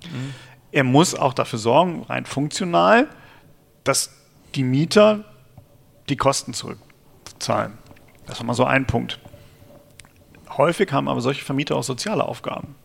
Mhm. 0.05 0.33
Er 0.73 0.83
muss 0.83 1.13
auch 1.13 1.35
dafür 1.35 1.59
sorgen, 1.59 2.01
rein 2.09 2.25
funktional, 2.25 3.07
dass 3.83 4.09
die 4.55 4.63
Mieter 4.63 5.23
die 6.09 6.17
Kosten 6.17 6.55
zurückzahlen. 6.55 7.77
Das 8.25 8.39
war 8.39 8.47
mal 8.47 8.55
so 8.55 8.65
ein 8.65 8.87
Punkt. 8.87 9.19
Häufig 10.49 10.91
haben 10.91 11.07
aber 11.07 11.21
solche 11.21 11.45
Vermieter 11.45 11.75
auch 11.75 11.83
soziale 11.83 12.25
Aufgaben. 12.25 12.75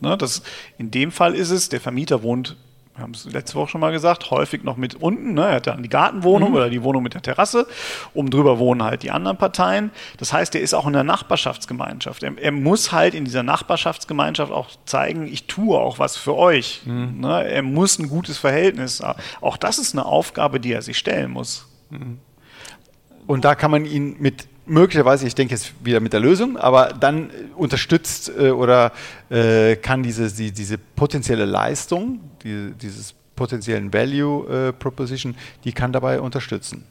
Ne, 0.00 0.18
das, 0.18 0.42
in 0.76 0.90
dem 0.90 1.12
Fall 1.12 1.36
ist 1.36 1.50
es, 1.50 1.68
der 1.68 1.80
Vermieter 1.80 2.24
wohnt 2.24 2.56
wir 2.94 3.02
haben 3.02 3.12
es 3.12 3.24
letzte 3.24 3.56
Woche 3.56 3.70
schon 3.70 3.80
mal 3.80 3.90
gesagt, 3.90 4.30
häufig 4.30 4.62
noch 4.62 4.76
mit 4.76 4.94
unten. 4.94 5.34
Ne? 5.34 5.46
Er 5.46 5.54
hat 5.56 5.66
dann 5.66 5.82
die 5.82 5.88
Gartenwohnung 5.88 6.50
mhm. 6.50 6.54
oder 6.54 6.70
die 6.70 6.82
Wohnung 6.84 7.02
mit 7.02 7.14
der 7.14 7.22
Terrasse. 7.22 7.66
Oben 8.14 8.30
drüber 8.30 8.60
wohnen 8.60 8.84
halt 8.84 9.02
die 9.02 9.10
anderen 9.10 9.36
Parteien. 9.36 9.90
Das 10.18 10.32
heißt, 10.32 10.54
er 10.54 10.60
ist 10.60 10.74
auch 10.74 10.86
in 10.86 10.92
der 10.92 11.02
Nachbarschaftsgemeinschaft. 11.02 12.22
Er, 12.22 12.38
er 12.38 12.52
muss 12.52 12.92
halt 12.92 13.14
in 13.14 13.24
dieser 13.24 13.42
Nachbarschaftsgemeinschaft 13.42 14.52
auch 14.52 14.70
zeigen, 14.86 15.26
ich 15.26 15.48
tue 15.48 15.76
auch 15.76 15.98
was 15.98 16.16
für 16.16 16.36
euch. 16.36 16.82
Mhm. 16.84 17.20
Ne? 17.20 17.44
Er 17.48 17.62
muss 17.62 17.98
ein 17.98 18.08
gutes 18.08 18.38
Verhältnis. 18.38 19.02
Auch 19.40 19.56
das 19.56 19.78
ist 19.78 19.94
eine 19.94 20.06
Aufgabe, 20.06 20.60
die 20.60 20.72
er 20.72 20.82
sich 20.82 20.96
stellen 20.96 21.32
muss. 21.32 21.66
Mhm. 21.90 22.20
Und 23.26 23.44
da 23.44 23.56
kann 23.56 23.72
man 23.72 23.86
ihn 23.86 24.16
mit 24.20 24.46
möglicherweise, 24.66 25.26
ich 25.26 25.34
denke 25.34 25.54
jetzt 25.54 25.72
wieder 25.82 26.00
mit 26.00 26.12
der 26.12 26.20
Lösung, 26.20 26.56
aber 26.56 26.94
dann 26.98 27.30
unterstützt 27.56 28.30
äh, 28.38 28.50
oder 28.50 28.92
äh, 29.30 29.76
kann 29.76 30.02
diese, 30.02 30.32
die, 30.32 30.52
diese 30.52 30.78
potenzielle 30.78 31.44
Leistung, 31.44 32.20
die, 32.42 32.72
dieses 32.80 33.14
potenziellen 33.36 33.92
Value 33.92 34.68
äh, 34.68 34.72
Proposition, 34.72 35.34
die 35.64 35.72
kann 35.72 35.92
dabei 35.92 36.20
unterstützen. 36.20 36.86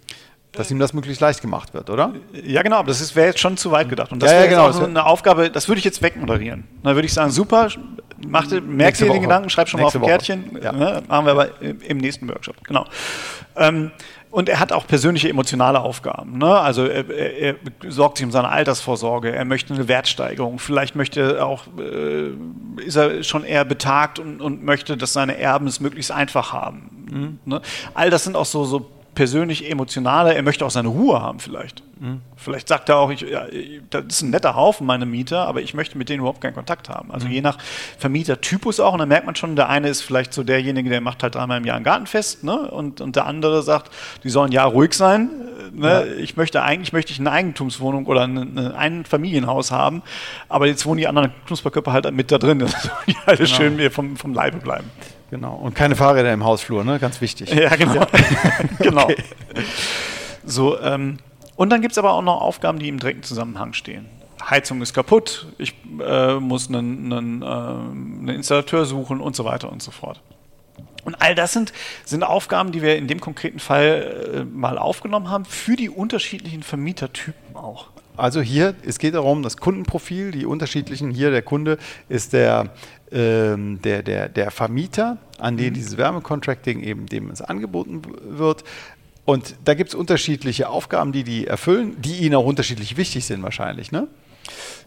Dass 0.52 0.70
ihm 0.70 0.78
das 0.78 0.94
möglichst 0.94 1.20
leicht 1.20 1.42
gemacht 1.42 1.74
wird, 1.74 1.90
oder? 1.90 2.14
Ja, 2.46 2.62
genau, 2.62 2.78
aber 2.78 2.90
das 2.90 3.16
wäre 3.16 3.28
jetzt 3.28 3.40
schon 3.40 3.58
zu 3.58 3.72
weit 3.72 3.90
gedacht. 3.90 4.12
Und 4.12 4.22
das 4.22 4.30
ja, 4.30 4.38
wäre 4.38 4.46
ja, 4.46 4.52
genau, 4.52 4.70
auch 4.70 4.74
so 4.74 4.86
eine 4.86 5.04
Aufgabe, 5.04 5.50
das 5.50 5.68
würde 5.68 5.80
ich 5.80 5.86
jetzt 5.86 6.04
wegmoderieren. 6.04 6.66
Dann 6.84 6.94
würde 6.94 7.08
ich 7.08 7.14
sagen, 7.14 7.32
super, 7.32 7.70
macht, 8.28 8.52
merkt 8.62 9.02
ihr 9.02 9.10
den 9.10 9.24
Gedanken, 9.24 9.50
schreibt 9.50 9.70
schon 9.70 9.80
mal 9.80 9.88
auf 9.88 9.96
ein 9.96 10.04
Kärtchen. 10.04 10.60
Ja. 10.62 10.72
Ne, 10.72 11.02
machen 11.08 11.26
wir 11.26 11.32
aber 11.32 11.62
im 11.62 11.98
nächsten 11.98 12.30
Workshop. 12.30 12.64
Genau. 12.66 12.86
Ähm, 13.56 13.92
und 14.34 14.50
er 14.50 14.60
hat 14.60 14.72
auch 14.72 14.88
persönliche 14.88 15.30
emotionale 15.30 15.80
Aufgaben. 15.80 16.40
Ne? 16.40 16.48
Also 16.48 16.86
er, 16.88 17.08
er, 17.08 17.40
er, 17.40 17.56
sorgt 17.92 18.18
sich 18.18 18.26
um 18.26 18.32
seine 18.32 18.50
Altersvorsorge, 18.50 19.32
er 19.32 19.46
möchte 19.46 19.76
eine 19.76 19.88
Wertsteigerung, 19.88 20.58
vielleicht 20.58 20.96
möchte 20.96 21.36
er 21.36 21.46
auch, 21.46 21.68
äh, 21.78 22.32
ist 22.84 22.96
er 22.96 23.22
schon 23.22 23.44
eher 23.44 23.64
betagt 23.64 24.18
und, 24.18 24.42
und 24.42 24.64
möchte, 24.64 24.98
dass 24.98 25.14
seine 25.14 25.38
Erben 25.38 25.68
es 25.68 25.80
möglichst 25.80 26.12
einfach 26.12 26.52
haben. 26.52 27.06
Mhm. 27.12 27.40
Ne? 27.46 27.62
All 27.94 28.10
das 28.10 28.24
sind 28.24 28.36
auch 28.36 28.48
so, 28.48 28.64
so 28.64 28.90
persönlich 29.16 29.70
emotionale, 29.70 30.34
er 30.34 30.44
möchte 30.44 30.66
auch 30.66 30.72
seine 30.72 30.88
Ruhe 30.88 31.22
haben 31.22 31.40
vielleicht. 31.40 31.84
Mhm. 32.00 32.22
Vielleicht 32.36 32.68
sagt 32.68 32.90
er 32.90 32.98
auch, 32.98 33.12
ich, 33.12 33.22
ja, 33.22 33.46
das 33.90 34.06
ist 34.08 34.22
ein 34.24 34.32
netter 34.32 34.56
Haufen, 34.56 34.86
meine 34.86 35.06
Mieter, 35.06 35.48
aber 35.48 35.62
ich 35.62 35.74
möchte 35.74 35.98
mit 35.98 36.10
denen 36.10 36.20
überhaupt 36.20 36.42
keinen 36.42 36.56
Kontakt 36.56 36.90
haben. 36.90 37.12
Also 37.12 37.28
mhm. 37.28 37.34
je 37.34 37.42
nach 37.42 37.58
Vermietertypus 37.98 38.80
auch, 38.80 38.94
und 38.94 39.00
dann 39.00 39.10
merkt 39.10 39.26
man 39.26 39.36
schon, 39.36 39.56
der 39.56 39.70
eine 39.70 39.90
ist 39.90 40.02
vielleicht 40.02 40.34
so 40.34 40.44
derjenige, 40.44 40.90
der 40.90 41.02
macht 41.02 41.24
halt 41.24 41.36
dreimal 41.36 41.60
im 41.60 41.66
Jahr 41.66 41.78
ein 41.78 41.84
Gartenfest, 41.84 42.44
ne? 42.44 42.72
und, 42.72 43.02
und 43.02 43.16
der 43.16 43.26
andere 43.26 43.64
sagt, 43.64 43.92
die 44.24 44.30
sollen 44.30 44.52
ja 44.52 44.64
ruhig 44.66 44.94
sein. 44.94 45.30
Ne? 45.72 45.88
Ja. 45.88 46.04
Ich 46.22 46.36
möchte 46.36 46.64
eigentlich 46.64 46.94
möchte 46.94 47.14
ich 47.14 47.20
eine 47.20 47.32
Eigentumswohnung 47.32 48.06
oder 48.06 48.24
ein, 48.24 48.58
ein 48.58 49.06
Familienhaus 49.06 49.72
haben, 49.72 50.02
aber 50.50 50.68
jetzt 50.68 50.86
wohnen 50.86 50.98
die 50.98 51.08
anderen 51.08 51.32
Knusperköpfe 51.48 51.94
halt 51.94 52.12
mit 52.12 52.32
da 52.32 52.38
drin, 52.38 52.60
dass 52.60 52.90
die 53.08 53.16
alle 53.26 53.38
genau. 53.38 53.50
schön 53.50 53.76
mir 53.76 53.92
vom, 53.92 54.18
vom 54.18 54.34
Leibe 54.34 54.58
bleiben. 54.58 54.90
Genau. 55.34 55.56
Und 55.56 55.74
keine 55.74 55.96
Fahrräder 55.96 56.32
im 56.32 56.44
Hausflur, 56.44 56.84
ne? 56.84 57.00
Ganz 57.00 57.20
wichtig. 57.20 57.52
Ja, 57.52 57.76
genau. 57.76 57.96
Ja. 57.96 58.08
genau. 58.80 59.04
Okay. 59.06 59.24
So, 60.46 60.80
ähm, 60.80 61.18
und 61.56 61.72
dann 61.72 61.82
gibt 61.82 61.94
es 61.94 61.98
aber 61.98 62.14
auch 62.14 62.22
noch 62.22 62.40
Aufgaben, 62.40 62.78
die 62.78 62.88
im 62.88 63.00
direkten 63.00 63.24
Zusammenhang 63.24 63.74
stehen. 63.74 64.06
Heizung 64.48 64.80
ist 64.84 64.94
kaputt, 64.94 65.48
ich 65.58 65.74
äh, 66.06 66.36
muss 66.36 66.68
einen, 66.68 67.12
einen, 67.12 67.42
äh, 67.42 67.46
einen, 67.46 68.28
Installateur 68.28 68.86
suchen 68.86 69.22
und 69.22 69.36
so 69.36 69.44
weiter 69.44 69.72
und 69.72 69.82
so 69.82 69.90
fort. 69.90 70.22
Und 71.04 71.20
all 71.20 71.34
das 71.34 71.52
sind, 71.52 71.74
sind 72.06 72.22
Aufgaben, 72.22 72.72
die 72.72 72.84
wir 72.84 72.96
in 72.96 73.08
dem 73.08 73.20
konkreten 73.20 73.58
Fall 73.58 74.36
äh, 74.36 74.44
mal 74.44 74.78
aufgenommen 74.78 75.32
haben, 75.32 75.46
für 75.46 75.76
die 75.76 75.90
unterschiedlichen 75.90 76.62
Vermietertypen 76.62 77.56
auch. 77.56 77.88
Also 78.16 78.42
hier, 78.42 78.76
es 78.86 79.00
geht 79.00 79.16
darum, 79.16 79.42
das 79.42 79.58
Kundenprofil, 79.58 80.30
die 80.30 80.46
unterschiedlichen, 80.46 81.10
hier 81.10 81.32
der 81.32 81.42
Kunde 81.42 81.80
ist 82.08 82.34
der, 82.34 82.70
ähm, 83.14 83.82
der, 83.82 84.04
der, 84.04 84.30
der 84.30 84.52
Vermieter, 84.52 85.18
an 85.40 85.58
den 85.58 85.70
mhm. 85.70 85.74
dieses 85.76 85.98
Wärmecontracting 85.98 86.82
eben 86.82 87.06
dem 87.06 87.30
es 87.30 87.42
angeboten 87.42 88.02
wird. 88.22 88.64
Und 89.26 89.56
da 89.64 89.74
gibt 89.74 89.90
es 89.90 89.96
unterschiedliche 89.96 90.68
Aufgaben, 90.68 91.12
die 91.12 91.24
die 91.24 91.48
erfüllen, 91.48 91.96
die 92.02 92.18
ihnen 92.18 92.36
auch 92.36 92.46
unterschiedlich 92.46 92.98
wichtig 92.98 93.26
sind 93.26 93.42
wahrscheinlich, 93.44 93.92
ne? 93.92 94.08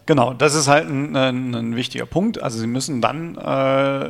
Genau, 0.05 0.35
das 0.35 0.55
ist 0.55 0.69
halt 0.69 0.89
ein, 0.89 1.17
ein, 1.17 1.55
ein 1.55 1.77
wichtiger 1.77 2.07
Punkt. 2.07 2.41
Also 2.41 2.59
Sie 2.59 2.67
müssen 2.67 3.01
dann 3.01 3.37
äh, 3.37 4.07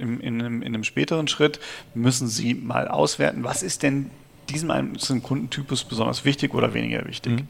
in, 0.00 0.18
in, 0.20 0.40
einem, 0.40 0.62
in 0.62 0.74
einem 0.74 0.84
späteren 0.84 1.28
Schritt, 1.28 1.60
müssen 1.94 2.26
Sie 2.26 2.54
mal 2.54 2.88
auswerten, 2.88 3.44
was 3.44 3.62
ist 3.62 3.82
denn 3.82 4.10
diesem 4.52 4.70
einzelnen 4.70 5.22
Kundentypus 5.22 5.84
besonders 5.84 6.24
wichtig 6.24 6.54
oder 6.54 6.74
weniger 6.74 7.06
wichtig. 7.06 7.32
Mhm. 7.32 7.48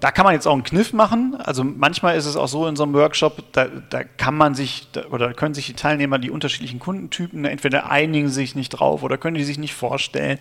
Da 0.00 0.10
kann 0.10 0.24
man 0.24 0.34
jetzt 0.34 0.46
auch 0.46 0.52
einen 0.52 0.64
Kniff 0.64 0.92
machen. 0.92 1.36
Also 1.38 1.64
manchmal 1.64 2.16
ist 2.16 2.26
es 2.26 2.36
auch 2.36 2.48
so 2.48 2.66
in 2.66 2.76
so 2.76 2.82
einem 2.82 2.94
Workshop, 2.94 3.42
da, 3.52 3.66
da 3.66 4.04
kann 4.04 4.36
man 4.36 4.54
sich 4.54 4.88
da, 4.92 5.06
oder 5.06 5.32
können 5.32 5.54
sich 5.54 5.66
die 5.66 5.74
Teilnehmer 5.74 6.18
die 6.18 6.30
unterschiedlichen 6.30 6.78
Kundentypen 6.78 7.44
entweder 7.44 7.90
einigen 7.90 8.28
sich 8.28 8.54
nicht 8.54 8.70
drauf 8.70 9.02
oder 9.02 9.16
können 9.16 9.36
die 9.36 9.44
sich 9.44 9.58
nicht 9.58 9.74
vorstellen. 9.74 10.38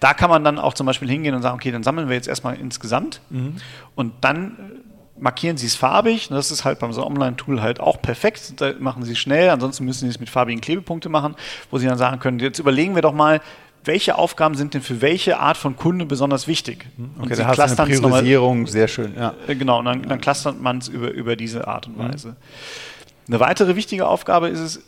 Da 0.00 0.14
kann 0.14 0.30
man 0.30 0.44
dann 0.44 0.58
auch 0.58 0.74
zum 0.74 0.86
Beispiel 0.86 1.10
hingehen 1.10 1.34
und 1.34 1.42
sagen, 1.42 1.56
okay, 1.56 1.70
dann 1.70 1.82
sammeln 1.82 2.08
wir 2.08 2.16
jetzt 2.16 2.28
erstmal 2.28 2.56
insgesamt 2.56 3.20
mhm. 3.30 3.56
und 3.94 4.12
dann 4.20 4.56
markieren 5.22 5.56
Sie 5.56 5.66
es 5.66 5.76
farbig. 5.76 6.28
Das 6.28 6.50
ist 6.50 6.64
halt 6.64 6.80
beim 6.80 6.92
so 6.92 7.06
Online-Tool 7.06 7.62
halt 7.62 7.80
auch 7.80 8.02
perfekt. 8.02 8.60
Da 8.60 8.72
machen 8.78 9.04
Sie 9.04 9.12
es 9.12 9.18
schnell. 9.18 9.50
Ansonsten 9.50 9.84
müssen 9.84 10.00
Sie 10.00 10.08
es 10.08 10.20
mit 10.20 10.28
farbigen 10.28 10.60
Klebepunkte 10.60 11.08
machen, 11.08 11.36
wo 11.70 11.78
Sie 11.78 11.86
dann 11.86 11.96
sagen 11.96 12.18
können, 12.18 12.38
jetzt 12.40 12.58
überlegen 12.58 12.94
wir 12.94 13.02
doch 13.02 13.14
mal, 13.14 13.40
welche 13.84 14.16
Aufgaben 14.16 14.54
sind 14.54 14.74
denn 14.74 14.82
für 14.82 15.00
welche 15.00 15.38
Art 15.38 15.56
von 15.56 15.76
Kunde 15.76 16.06
besonders 16.06 16.46
wichtig? 16.46 16.86
Mhm. 16.96 17.10
Und 17.16 17.24
okay, 17.24 17.36
da 17.36 17.46
hast 17.48 17.78
du 17.78 17.82
eine 17.82 17.96
Priorisierung, 17.96 18.66
sehr 18.66 18.88
schön. 18.88 19.14
Ja. 19.16 19.34
Äh, 19.46 19.56
genau, 19.56 19.80
und 19.80 19.86
dann, 19.86 20.02
dann 20.02 20.20
clustert 20.20 20.60
man 20.60 20.78
es 20.78 20.88
über, 20.88 21.10
über 21.10 21.36
diese 21.36 21.66
Art 21.66 21.86
und 21.86 21.98
mhm. 21.98 22.12
Weise. 22.12 22.28
Mhm. 22.28 22.36
Eine 23.28 23.40
weitere 23.40 23.76
wichtige 23.76 24.06
Aufgabe 24.06 24.48
ist 24.48 24.60
es, 24.60 24.80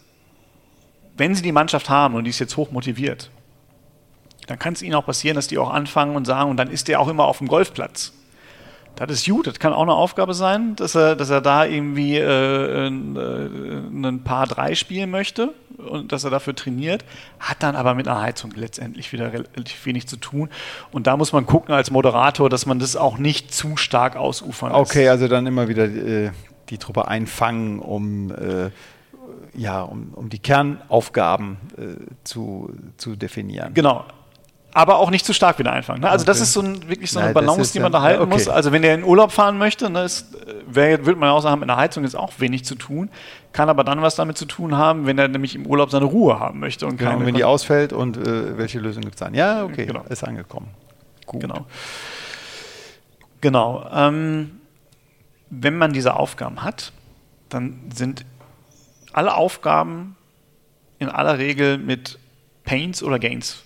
wenn 1.16 1.34
Sie 1.34 1.42
die 1.42 1.52
Mannschaft 1.52 1.88
haben 1.88 2.14
und 2.14 2.24
die 2.24 2.30
ist 2.30 2.40
jetzt 2.40 2.56
hoch 2.56 2.70
motiviert, 2.70 3.30
dann 4.46 4.58
kann 4.58 4.74
es 4.74 4.82
Ihnen 4.82 4.94
auch 4.94 5.06
passieren, 5.06 5.36
dass 5.36 5.46
die 5.46 5.58
auch 5.58 5.70
anfangen 5.70 6.16
und 6.16 6.24
sagen, 6.24 6.50
und 6.50 6.56
dann 6.56 6.70
ist 6.70 6.88
der 6.88 7.00
auch 7.00 7.08
immer 7.08 7.24
auf 7.24 7.38
dem 7.38 7.48
Golfplatz. 7.48 8.12
Das 8.96 9.10
ist 9.10 9.26
gut, 9.26 9.46
das 9.46 9.58
kann 9.58 9.72
auch 9.72 9.82
eine 9.82 9.94
Aufgabe 9.94 10.34
sein, 10.34 10.76
dass 10.76 10.94
er, 10.94 11.16
dass 11.16 11.28
er 11.28 11.40
da 11.40 11.64
irgendwie 11.64 12.16
äh, 12.16 12.86
ein, 12.86 13.16
äh, 13.16 14.12
Paar 14.24 14.46
3 14.46 14.74
spielen 14.76 15.10
möchte 15.10 15.52
und 15.78 16.12
dass 16.12 16.22
er 16.22 16.30
dafür 16.30 16.54
trainiert, 16.54 17.04
hat 17.40 17.62
dann 17.62 17.74
aber 17.74 17.94
mit 17.94 18.06
einer 18.06 18.20
Heizung 18.20 18.52
letztendlich 18.54 19.12
wieder 19.12 19.32
relativ 19.32 19.84
wenig 19.84 20.06
zu 20.06 20.16
tun. 20.16 20.48
Und 20.92 21.08
da 21.08 21.16
muss 21.16 21.32
man 21.32 21.44
gucken 21.44 21.74
als 21.74 21.90
Moderator, 21.90 22.48
dass 22.48 22.66
man 22.66 22.78
das 22.78 22.94
auch 22.94 23.18
nicht 23.18 23.52
zu 23.52 23.76
stark 23.76 24.14
ausufern 24.16 24.70
lässt. 24.70 24.90
Okay, 24.90 25.08
also 25.08 25.26
dann 25.26 25.46
immer 25.46 25.66
wieder 25.68 25.84
äh, 25.84 26.30
die 26.70 26.78
Truppe 26.78 27.08
einfangen, 27.08 27.80
um 27.80 28.30
äh, 28.30 28.70
ja, 29.56 29.82
um, 29.82 30.12
um 30.14 30.30
die 30.30 30.38
Kernaufgaben 30.38 31.56
äh, 31.76 31.96
zu, 32.24 32.72
zu 32.96 33.16
definieren. 33.16 33.74
Genau 33.74 34.04
aber 34.74 34.98
auch 34.98 35.10
nicht 35.10 35.24
zu 35.24 35.32
stark 35.32 35.60
wieder 35.60 35.72
einfangen. 35.72 36.02
Ne? 36.02 36.10
Also 36.10 36.24
okay. 36.24 36.32
das 36.32 36.40
ist 36.40 36.52
so 36.52 36.60
ein, 36.60 36.88
wirklich 36.88 37.10
so 37.12 37.20
eine 37.20 37.28
Nein, 37.28 37.34
Balance, 37.34 37.72
die 37.72 37.78
man 37.78 37.92
da 37.92 38.02
halten 38.02 38.22
okay. 38.22 38.32
muss. 38.32 38.48
Also 38.48 38.72
wenn 38.72 38.82
der 38.82 38.96
in 38.96 39.04
Urlaub 39.04 39.30
fahren 39.30 39.56
möchte, 39.56 39.88
ne, 39.88 40.02
ist, 40.02 40.36
wär, 40.66 41.06
würde 41.06 41.18
man 41.18 41.30
auch 41.30 41.40
sagen, 41.40 41.60
mit 41.60 41.70
einer 41.70 41.78
Heizung 41.78 42.02
ist 42.02 42.16
auch 42.16 42.32
wenig 42.38 42.64
zu 42.64 42.74
tun, 42.74 43.08
kann 43.52 43.68
aber 43.68 43.84
dann 43.84 44.02
was 44.02 44.16
damit 44.16 44.36
zu 44.36 44.46
tun 44.46 44.76
haben, 44.76 45.06
wenn 45.06 45.16
er 45.16 45.28
nämlich 45.28 45.54
im 45.54 45.64
Urlaub 45.64 45.92
seine 45.92 46.06
Ruhe 46.06 46.40
haben 46.40 46.58
möchte. 46.58 46.86
Und 46.86 46.96
genau, 46.96 47.20
wenn 47.20 47.36
die 47.36 47.44
ausfällt 47.44 47.92
und 47.92 48.16
äh, 48.16 48.58
welche 48.58 48.80
Lösung 48.80 49.02
gibt 49.02 49.14
es 49.14 49.20
dann? 49.20 49.32
Ja, 49.32 49.64
okay, 49.64 49.86
genau. 49.86 50.02
ist 50.08 50.24
angekommen. 50.24 50.68
Gut. 51.24 51.42
Genau. 51.42 51.66
Genau. 53.40 53.88
Ähm, 53.94 54.58
wenn 55.50 55.78
man 55.78 55.92
diese 55.92 56.16
Aufgaben 56.16 56.64
hat, 56.64 56.90
dann 57.48 57.78
sind 57.94 58.26
alle 59.12 59.34
Aufgaben 59.36 60.16
in 60.98 61.08
aller 61.08 61.38
Regel 61.38 61.78
mit 61.78 62.18
Pains 62.64 63.04
oder 63.04 63.20
Gains 63.20 63.62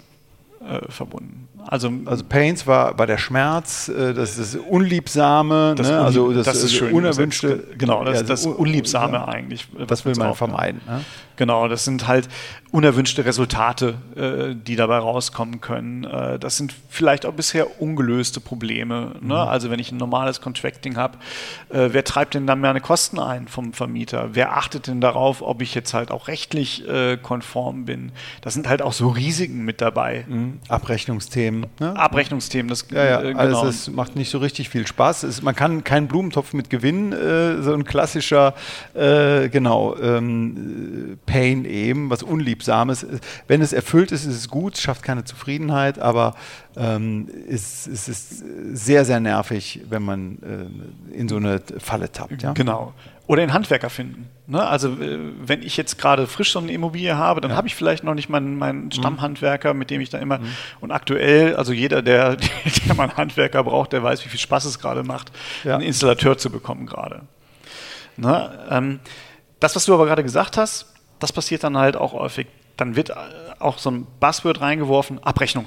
äh, 0.60 0.90
verbunden. 0.90 1.48
Also, 1.66 1.92
also 2.06 2.24
Pains 2.24 2.66
war, 2.66 2.98
war 2.98 3.06
der 3.06 3.18
Schmerz, 3.18 3.88
äh, 3.88 4.14
das 4.14 4.36
das 4.36 4.56
Unliebsame, 4.56 5.74
das, 5.76 5.88
ne? 5.88 6.00
also 6.00 6.32
das, 6.32 6.46
das 6.46 6.62
ist 6.62 6.74
schön, 6.74 6.92
unerwünschte. 6.92 7.64
Genau, 7.76 8.04
das, 8.04 8.20
ja, 8.20 8.22
das, 8.22 8.46
Unliebsame 8.46 9.14
ja, 9.14 9.28
eigentlich. 9.28 9.68
Das 9.86 10.04
will 10.04 10.14
man 10.14 10.34
vermeiden. 10.34 10.80
Ne? 10.86 11.04
Genau, 11.36 11.68
das 11.68 11.84
sind 11.84 12.08
halt 12.08 12.28
unerwünschte 12.72 13.24
Resultate, 13.24 13.94
äh, 14.16 14.54
die 14.54 14.76
dabei 14.76 14.98
rauskommen 14.98 15.60
können. 15.60 16.04
Äh, 16.04 16.38
das 16.38 16.56
sind 16.56 16.74
vielleicht 16.88 17.24
auch 17.26 17.32
bisher 17.32 17.80
ungelöste 17.80 18.40
Probleme. 18.40 19.12
Ne? 19.20 19.26
Mhm. 19.26 19.32
Also 19.32 19.70
wenn 19.70 19.78
ich 19.78 19.92
ein 19.92 19.98
normales 19.98 20.40
Contracting 20.40 20.96
habe, 20.96 21.16
äh, 21.70 21.90
wer 21.92 22.04
treibt 22.04 22.34
denn 22.34 22.46
dann 22.46 22.60
meine 22.60 22.80
Kosten 22.80 23.20
ein 23.20 23.46
vom 23.46 23.72
Vermieter? 23.72 24.30
Wer 24.32 24.56
achtet 24.56 24.88
denn 24.88 25.00
darauf, 25.00 25.40
ob 25.40 25.62
ich 25.62 25.74
jetzt 25.74 25.94
halt 25.94 26.10
auch 26.10 26.28
rechtlich 26.28 26.86
äh, 26.88 27.16
konform 27.16 27.84
bin? 27.84 28.12
Das 28.42 28.54
sind 28.54 28.68
halt 28.68 28.82
auch 28.82 28.92
so 28.92 29.08
Risiken 29.08 29.64
mit 29.64 29.80
dabei. 29.80 30.24
Mhm. 30.28 30.58
Abrechnungsthemen. 30.68 31.47
Ne? 31.50 31.96
Abrechnungsthemen, 31.96 32.68
das 32.68 32.86
ja, 32.90 33.04
ja, 33.04 33.20
äh, 33.20 33.32
genau. 33.32 33.38
alles 33.38 33.76
ist, 33.76 33.92
macht 33.92 34.16
nicht 34.16 34.30
so 34.30 34.38
richtig 34.38 34.68
viel 34.68 34.86
Spaß. 34.86 35.22
Es, 35.24 35.42
man 35.42 35.54
kann 35.54 35.84
keinen 35.84 36.08
Blumentopf 36.08 36.52
mit 36.52 36.70
gewinnen, 36.70 37.12
äh, 37.12 37.62
so 37.62 37.72
ein 37.72 37.84
klassischer, 37.84 38.54
genau, 38.94 39.96
ähm, 39.96 41.18
Pain 41.26 41.64
eben, 41.64 42.10
was 42.10 42.22
Unliebsames. 42.22 43.06
Wenn 43.46 43.62
es 43.62 43.72
erfüllt 43.72 44.12
ist, 44.12 44.24
ist 44.24 44.34
es 44.34 44.48
gut, 44.48 44.76
schafft 44.76 45.02
keine 45.02 45.24
Zufriedenheit, 45.24 45.98
aber 45.98 46.34
ähm, 46.76 47.28
es, 47.48 47.86
es, 47.86 48.08
ist 48.08 48.44
sehr, 48.72 49.04
sehr 49.04 49.20
nervig, 49.20 49.80
wenn 49.88 50.02
man 50.02 50.38
äh, 51.12 51.16
in 51.18 51.28
so 51.28 51.36
eine 51.36 51.60
Falle 51.78 52.10
tappt. 52.12 52.42
Ja? 52.42 52.52
Genau. 52.52 52.94
Oder 53.28 53.42
einen 53.42 53.52
Handwerker 53.52 53.90
finden. 53.90 54.30
Ne? 54.46 54.66
Also 54.66 54.88
äh, 54.88 55.18
wenn 55.38 55.62
ich 55.62 55.76
jetzt 55.76 55.98
gerade 55.98 56.26
frisch 56.26 56.52
so 56.52 56.60
eine 56.60 56.72
Immobilie 56.72 57.16
habe, 57.16 57.42
dann 57.42 57.50
ja. 57.50 57.56
habe 57.58 57.68
ich 57.68 57.74
vielleicht 57.74 58.02
noch 58.02 58.14
nicht 58.14 58.30
meinen, 58.30 58.56
meinen 58.56 58.86
mhm. 58.86 58.90
Stammhandwerker, 58.90 59.74
mit 59.74 59.90
dem 59.90 60.00
ich 60.00 60.08
dann 60.08 60.22
immer 60.22 60.38
mhm. 60.38 60.46
und 60.80 60.92
aktuell, 60.92 61.54
also 61.54 61.74
jeder, 61.74 62.00
der, 62.00 62.36
der 62.86 62.94
mal 62.94 63.04
einen 63.04 63.16
Handwerker 63.18 63.62
braucht, 63.62 63.92
der 63.92 64.02
weiß, 64.02 64.24
wie 64.24 64.30
viel 64.30 64.40
Spaß 64.40 64.64
es 64.64 64.78
gerade 64.78 65.02
macht, 65.02 65.30
ja. 65.62 65.74
einen 65.74 65.84
Installateur 65.84 66.38
zu 66.38 66.50
bekommen 66.50 66.86
gerade. 66.86 67.20
Ne? 68.16 68.66
Ähm, 68.70 69.00
das, 69.60 69.76
was 69.76 69.84
du 69.84 69.92
aber 69.92 70.06
gerade 70.06 70.22
gesagt 70.22 70.56
hast, 70.56 70.94
das 71.18 71.30
passiert 71.30 71.62
dann 71.64 71.76
halt 71.76 71.98
auch 71.98 72.14
häufig. 72.14 72.46
Dann 72.78 72.96
wird 72.96 73.10
äh, 73.10 73.14
auch 73.58 73.76
so 73.76 73.90
ein 73.90 74.06
Buzzword 74.20 74.62
reingeworfen, 74.62 75.22
Abrechnung. 75.22 75.66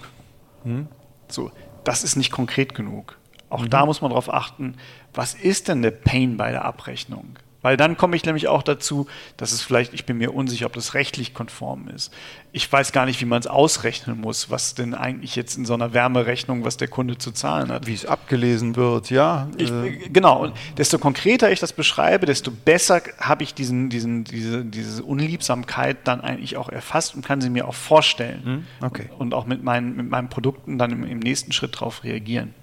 Mhm. 0.63 0.87
So, 1.27 1.51
das 1.83 2.03
ist 2.03 2.15
nicht 2.15 2.31
konkret 2.31 2.73
genug. 2.73 3.17
Auch 3.51 3.61
mhm. 3.61 3.69
da 3.69 3.85
muss 3.85 4.01
man 4.01 4.09
darauf 4.09 4.33
achten, 4.33 4.77
was 5.13 5.35
ist 5.35 5.67
denn 5.67 5.83
der 5.83 5.91
Pain 5.91 6.37
bei 6.37 6.49
der 6.49 6.65
Abrechnung? 6.65 7.37
Weil 7.61 7.77
dann 7.77 7.95
komme 7.95 8.15
ich 8.15 8.25
nämlich 8.25 8.47
auch 8.47 8.63
dazu, 8.63 9.07
dass 9.37 9.51
es 9.51 9.61
vielleicht, 9.61 9.93
ich 9.93 10.05
bin 10.05 10.17
mir 10.17 10.33
unsicher, 10.33 10.65
ob 10.65 10.73
das 10.73 10.95
rechtlich 10.95 11.33
konform 11.33 11.89
ist. 11.89 12.11
Ich 12.51 12.71
weiß 12.71 12.91
gar 12.91 13.05
nicht, 13.05 13.21
wie 13.21 13.25
man 13.25 13.39
es 13.39 13.47
ausrechnen 13.47 14.19
muss, 14.19 14.49
was 14.49 14.73
denn 14.73 14.95
eigentlich 14.95 15.35
jetzt 15.35 15.57
in 15.57 15.65
so 15.65 15.75
einer 15.75 15.93
Wärmerechnung, 15.93 16.63
was 16.65 16.77
der 16.77 16.87
Kunde 16.87 17.19
zu 17.19 17.31
zahlen 17.31 17.71
hat. 17.71 17.85
Wie 17.85 17.93
es 17.93 18.05
abgelesen 18.05 18.75
wird, 18.75 19.11
ja. 19.11 19.47
Ich, 19.57 19.71
äh. 19.71 20.09
Genau. 20.09 20.41
Und 20.41 20.53
desto 20.77 20.97
konkreter 20.97 21.51
ich 21.51 21.59
das 21.59 21.73
beschreibe, 21.73 22.25
desto 22.25 22.49
besser 22.49 23.01
habe 23.19 23.43
ich 23.43 23.53
diesen, 23.53 23.89
diesen, 23.89 24.23
diese, 24.23 24.65
diese 24.65 25.03
Unliebsamkeit 25.03 25.97
dann 26.05 26.21
eigentlich 26.21 26.57
auch 26.57 26.69
erfasst 26.69 27.13
und 27.15 27.23
kann 27.23 27.41
sie 27.41 27.51
mir 27.51 27.67
auch 27.67 27.75
vorstellen. 27.75 28.43
Hm, 28.43 28.87
okay. 28.87 29.09
Und 29.19 29.35
auch 29.35 29.45
mit 29.45 29.63
meinen, 29.63 29.95
mit 29.95 30.09
meinen 30.09 30.29
Produkten 30.29 30.79
dann 30.79 30.91
im, 30.91 31.03
im 31.03 31.19
nächsten 31.19 31.51
Schritt 31.51 31.75
darauf 31.75 32.03
reagieren. 32.03 32.55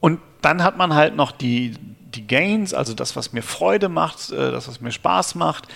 Und 0.00 0.20
dann 0.40 0.62
hat 0.62 0.78
man 0.78 0.94
halt 0.94 1.16
noch 1.16 1.32
die, 1.32 1.74
die 2.14 2.26
Gains, 2.26 2.74
also 2.74 2.94
das, 2.94 3.16
was 3.16 3.32
mir 3.32 3.42
Freude 3.42 3.88
macht, 3.88 4.30
äh, 4.30 4.50
das, 4.50 4.68
was 4.68 4.80
mir 4.80 4.92
Spaß 4.92 5.34
macht. 5.34 5.68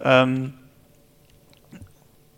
Ähm, 0.00 0.54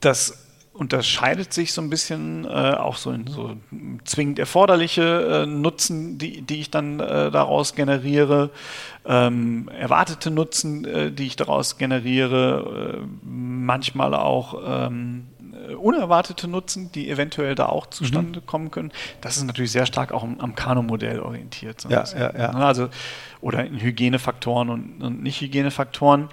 das 0.00 0.40
unterscheidet 0.72 1.52
sich 1.52 1.72
so 1.72 1.80
ein 1.80 1.88
bisschen 1.88 2.44
äh, 2.44 2.48
auch 2.48 2.96
so 2.96 3.12
in 3.12 3.28
so 3.28 3.56
zwingend 4.04 4.40
erforderliche 4.40 5.44
äh, 5.44 5.46
Nutzen, 5.46 6.18
die, 6.18 6.42
die 6.42 6.60
ich 6.60 6.70
dann 6.70 6.98
daraus 6.98 7.74
generiere, 7.74 8.50
ähm, 9.06 9.68
erwartete 9.68 10.30
Nutzen, 10.30 11.14
die 11.14 11.26
ich 11.26 11.36
daraus 11.36 11.78
generiere, 11.78 13.06
manchmal 13.22 14.14
auch 14.14 14.60
ähm, 14.66 15.28
äh, 15.28 15.33
unerwartete 15.72 16.48
Nutzen, 16.48 16.92
die 16.92 17.10
eventuell 17.10 17.54
da 17.54 17.66
auch 17.66 17.86
zustande 17.86 18.40
mhm. 18.40 18.46
kommen 18.46 18.70
können. 18.70 18.92
Das 19.20 19.36
ist 19.36 19.44
natürlich 19.44 19.72
sehr 19.72 19.86
stark 19.86 20.12
auch 20.12 20.22
am, 20.22 20.40
am 20.40 20.54
Kano-Modell 20.54 21.20
orientiert. 21.20 21.84
Ja, 21.88 22.04
ja, 22.04 22.36
ja. 22.36 22.52
Ne, 22.52 22.64
also, 22.64 22.88
oder 23.40 23.64
in 23.64 23.80
Hygienefaktoren 23.80 24.68
und, 24.68 25.02
und 25.02 25.22
Nicht-Hygienefaktoren. 25.22 26.28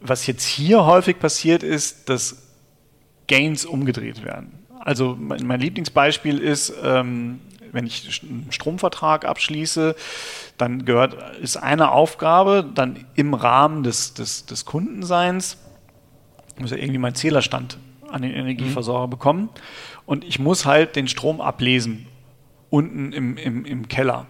Was 0.00 0.26
jetzt 0.26 0.44
hier 0.44 0.84
häufig 0.84 1.18
passiert, 1.18 1.62
ist, 1.62 2.08
dass 2.08 2.42
Gains 3.26 3.64
umgedreht 3.64 4.24
werden. 4.24 4.64
Also 4.80 5.16
mein, 5.18 5.46
mein 5.46 5.60
Lieblingsbeispiel 5.60 6.38
ist, 6.38 6.72
ähm, 6.82 7.40
wenn 7.72 7.86
ich 7.86 8.22
einen 8.22 8.46
Stromvertrag 8.50 9.24
abschließe, 9.24 9.96
dann 10.58 10.84
gehört, 10.84 11.16
ist 11.40 11.56
eine 11.56 11.90
Aufgabe 11.90 12.64
dann 12.74 13.04
im 13.14 13.34
Rahmen 13.34 13.82
des, 13.82 14.14
des, 14.14 14.46
des 14.46 14.64
Kundenseins, 14.64 15.58
muss 16.58 16.70
ja 16.70 16.76
irgendwie 16.76 16.98
meinen 16.98 17.16
Zählerstand 17.16 17.78
an 18.14 18.22
den 18.22 18.32
Energieversorger 18.32 19.08
mhm. 19.08 19.10
bekommen. 19.10 19.48
Und 20.06 20.24
ich 20.24 20.38
muss 20.38 20.64
halt 20.64 20.96
den 20.96 21.08
Strom 21.08 21.40
ablesen 21.40 22.06
unten 22.70 23.12
im, 23.12 23.36
im, 23.36 23.64
im 23.64 23.88
Keller. 23.88 24.26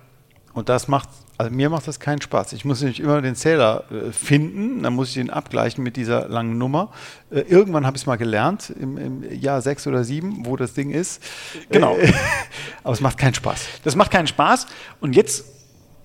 Und 0.53 0.69
das 0.69 0.89
macht, 0.89 1.09
also 1.37 1.53
mir 1.53 1.69
macht 1.69 1.89
das 1.89 2.01
keinen 2.01 2.21
Spaß. 2.21 2.53
Ich 2.53 2.65
muss 2.65 2.81
nämlich 2.81 3.01
immer 3.01 3.21
den 3.21 3.35
Zähler 3.35 3.85
äh, 3.91 4.13
finden, 4.13 4.83
dann 4.83 4.95
muss 4.95 5.09
ich 5.09 5.15
den 5.15 5.31
abgleichen 5.31 5.83
mit 5.83 5.97
dieser 5.97 6.29
langen 6.29 6.59
Nummer. 6.59 6.93
Äh, 7.31 7.41
irgendwann 7.41 7.87
habe 7.87 7.97
ich 7.97 8.03
es 8.03 8.07
mal 8.07 8.17
gelernt, 8.17 8.71
im, 8.71 8.97
im, 8.97 9.41
Jahr 9.41 9.61
sechs 9.61 9.87
oder 9.87 10.05
sieben, 10.05 10.47
wo 10.47 10.57
das 10.57 10.75
Ding 10.75 10.91
ist. 10.91 11.23
Genau. 11.71 11.97
Äh, 11.97 12.13
aber 12.85 12.93
es 12.93 13.01
macht 13.01 13.19
keinen 13.19 13.35
Spaß. 13.35 13.67
Das 13.83 13.97
macht 13.97 14.11
keinen 14.11 14.27
Spaß. 14.27 14.67
Und 15.01 15.17
jetzt 15.17 15.45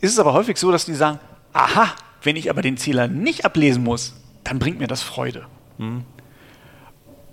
ist 0.01 0.13
es 0.13 0.19
aber 0.19 0.33
häufig 0.33 0.57
so, 0.57 0.71
dass 0.71 0.85
die 0.85 0.95
sagen, 0.95 1.19
aha, 1.53 1.93
wenn 2.23 2.35
ich 2.35 2.49
aber 2.49 2.61
den 2.61 2.77
Zähler 2.77 3.07
nicht 3.07 3.45
ablesen 3.45 3.83
muss, 3.83 4.15
dann 4.43 4.59
bringt 4.59 4.79
mir 4.79 4.87
das 4.87 5.01
Freude. 5.01 5.45
Mhm 5.77 6.03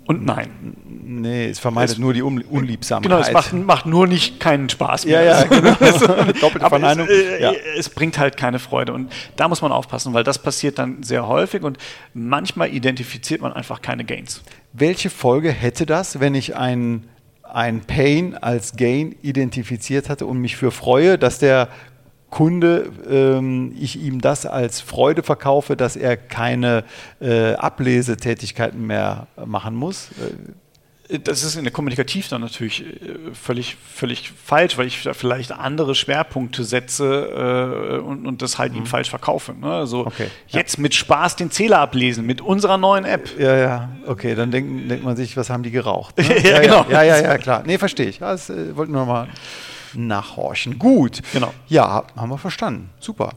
und 0.07 0.25
nein. 0.25 0.49
Nee, 0.85 1.49
es 1.49 1.59
vermeidet 1.59 1.91
es, 1.91 1.97
nur 1.97 2.13
die 2.13 2.21
Unliebsamkeit. 2.21 3.11
Genau, 3.11 3.21
es 3.21 3.31
macht, 3.31 3.53
macht, 3.53 3.85
nur 3.85 4.07
nicht 4.07 4.39
keinen 4.39 4.69
Spaß 4.69 5.05
mehr. 5.05 5.21
Ja, 5.21 5.41
ja, 5.41 5.43
genau. 5.43 5.71
Doppelte 6.41 6.69
Verneinung. 6.69 7.07
Es, 7.07 7.13
äh, 7.13 7.41
ja. 7.41 7.51
es 7.77 7.89
bringt 7.89 8.17
halt 8.17 8.37
keine 8.37 8.59
Freude. 8.59 8.93
Und 8.93 9.11
da 9.35 9.47
muss 9.47 9.61
man 9.61 9.71
aufpassen, 9.71 10.13
weil 10.13 10.23
das 10.23 10.41
passiert 10.41 10.79
dann 10.79 11.03
sehr 11.03 11.27
häufig 11.27 11.63
und 11.63 11.77
manchmal 12.13 12.73
identifiziert 12.73 13.41
man 13.41 13.51
einfach 13.51 13.81
keine 13.81 14.05
Gains. 14.05 14.43
Welche 14.73 15.09
Folge 15.09 15.51
hätte 15.51 15.85
das, 15.85 16.19
wenn 16.19 16.35
ich 16.35 16.55
ein 16.55 17.07
ein 17.43 17.81
Pain 17.81 18.35
als 18.35 18.75
Gain 18.75 19.15
identifiziert 19.21 20.09
hatte 20.09 20.25
und 20.25 20.37
mich 20.39 20.57
für 20.57 20.69
freue, 20.69 21.17
dass 21.17 21.39
der 21.39 21.69
Kunde, 22.29 22.91
ähm, 23.09 23.73
ich 23.79 24.01
ihm 24.01 24.19
das 24.19 24.45
als 24.45 24.81
Freude 24.81 25.23
verkaufe, 25.23 25.77
dass 25.77 25.95
er 25.95 26.17
keine 26.17 26.83
äh, 27.21 27.53
Ablesetätigkeiten 27.53 28.85
mehr 28.85 29.27
machen 29.45 29.75
muss. 29.75 30.09
Äh, 30.11 30.33
das 31.23 31.43
ist 31.43 31.55
in 31.55 31.63
der 31.63 31.71
Kommunikativ 31.71 32.27
dann 32.27 32.41
natürlich 32.41 32.85
äh, 32.85 33.33
völlig, 33.33 33.77
völlig 33.77 34.31
falsch, 34.31 34.77
weil 34.77 34.87
ich 34.87 35.03
da 35.03 35.13
vielleicht 35.13 35.53
andere 35.53 35.95
Schwerpunkte 35.95 36.63
setze 36.63 37.97
äh, 37.97 37.99
und, 37.99 38.27
und 38.27 38.41
das 38.41 38.57
halt 38.57 38.73
mhm. 38.73 38.79
ihm 38.79 38.85
falsch 38.85 39.09
verkaufe. 39.09 39.53
Ne? 39.53 39.71
Also 39.71 40.05
okay. 40.05 40.27
jetzt 40.47 40.77
ja. 40.77 40.81
mit 40.81 40.95
Spaß 40.95 41.37
den 41.37 41.49
Zähler 41.49 41.79
ablesen 41.79 42.25
mit 42.25 42.41
unserer 42.41 42.77
neuen 42.77 43.05
App. 43.05 43.29
Ja, 43.39 43.55
ja, 43.55 43.89
okay, 44.05 44.35
dann 44.35 44.51
denkt, 44.51 44.91
denkt 44.91 45.05
man 45.05 45.15
sich, 45.15 45.37
was 45.37 45.49
haben 45.49 45.63
die 45.63 45.71
geraucht? 45.71 46.17
Ne? 46.17 46.25
ja, 46.43 46.49
ja, 46.49 46.59
genau. 46.59 46.85
Ja, 46.89 47.03
ja, 47.03 47.21
ja, 47.21 47.37
klar. 47.37 47.63
Nee, 47.65 47.77
verstehe 47.77 48.07
ich. 48.07 48.19
Das 48.19 48.49
äh, 48.49 48.75
wollten 48.75 48.91
wir 48.91 49.05
mal 49.05 49.29
nachhorchen. 49.97 50.79
Gut. 50.79 51.21
Genau. 51.33 51.53
Ja, 51.67 52.05
haben 52.15 52.29
wir 52.29 52.37
verstanden. 52.37 52.89
Super. 52.99 53.33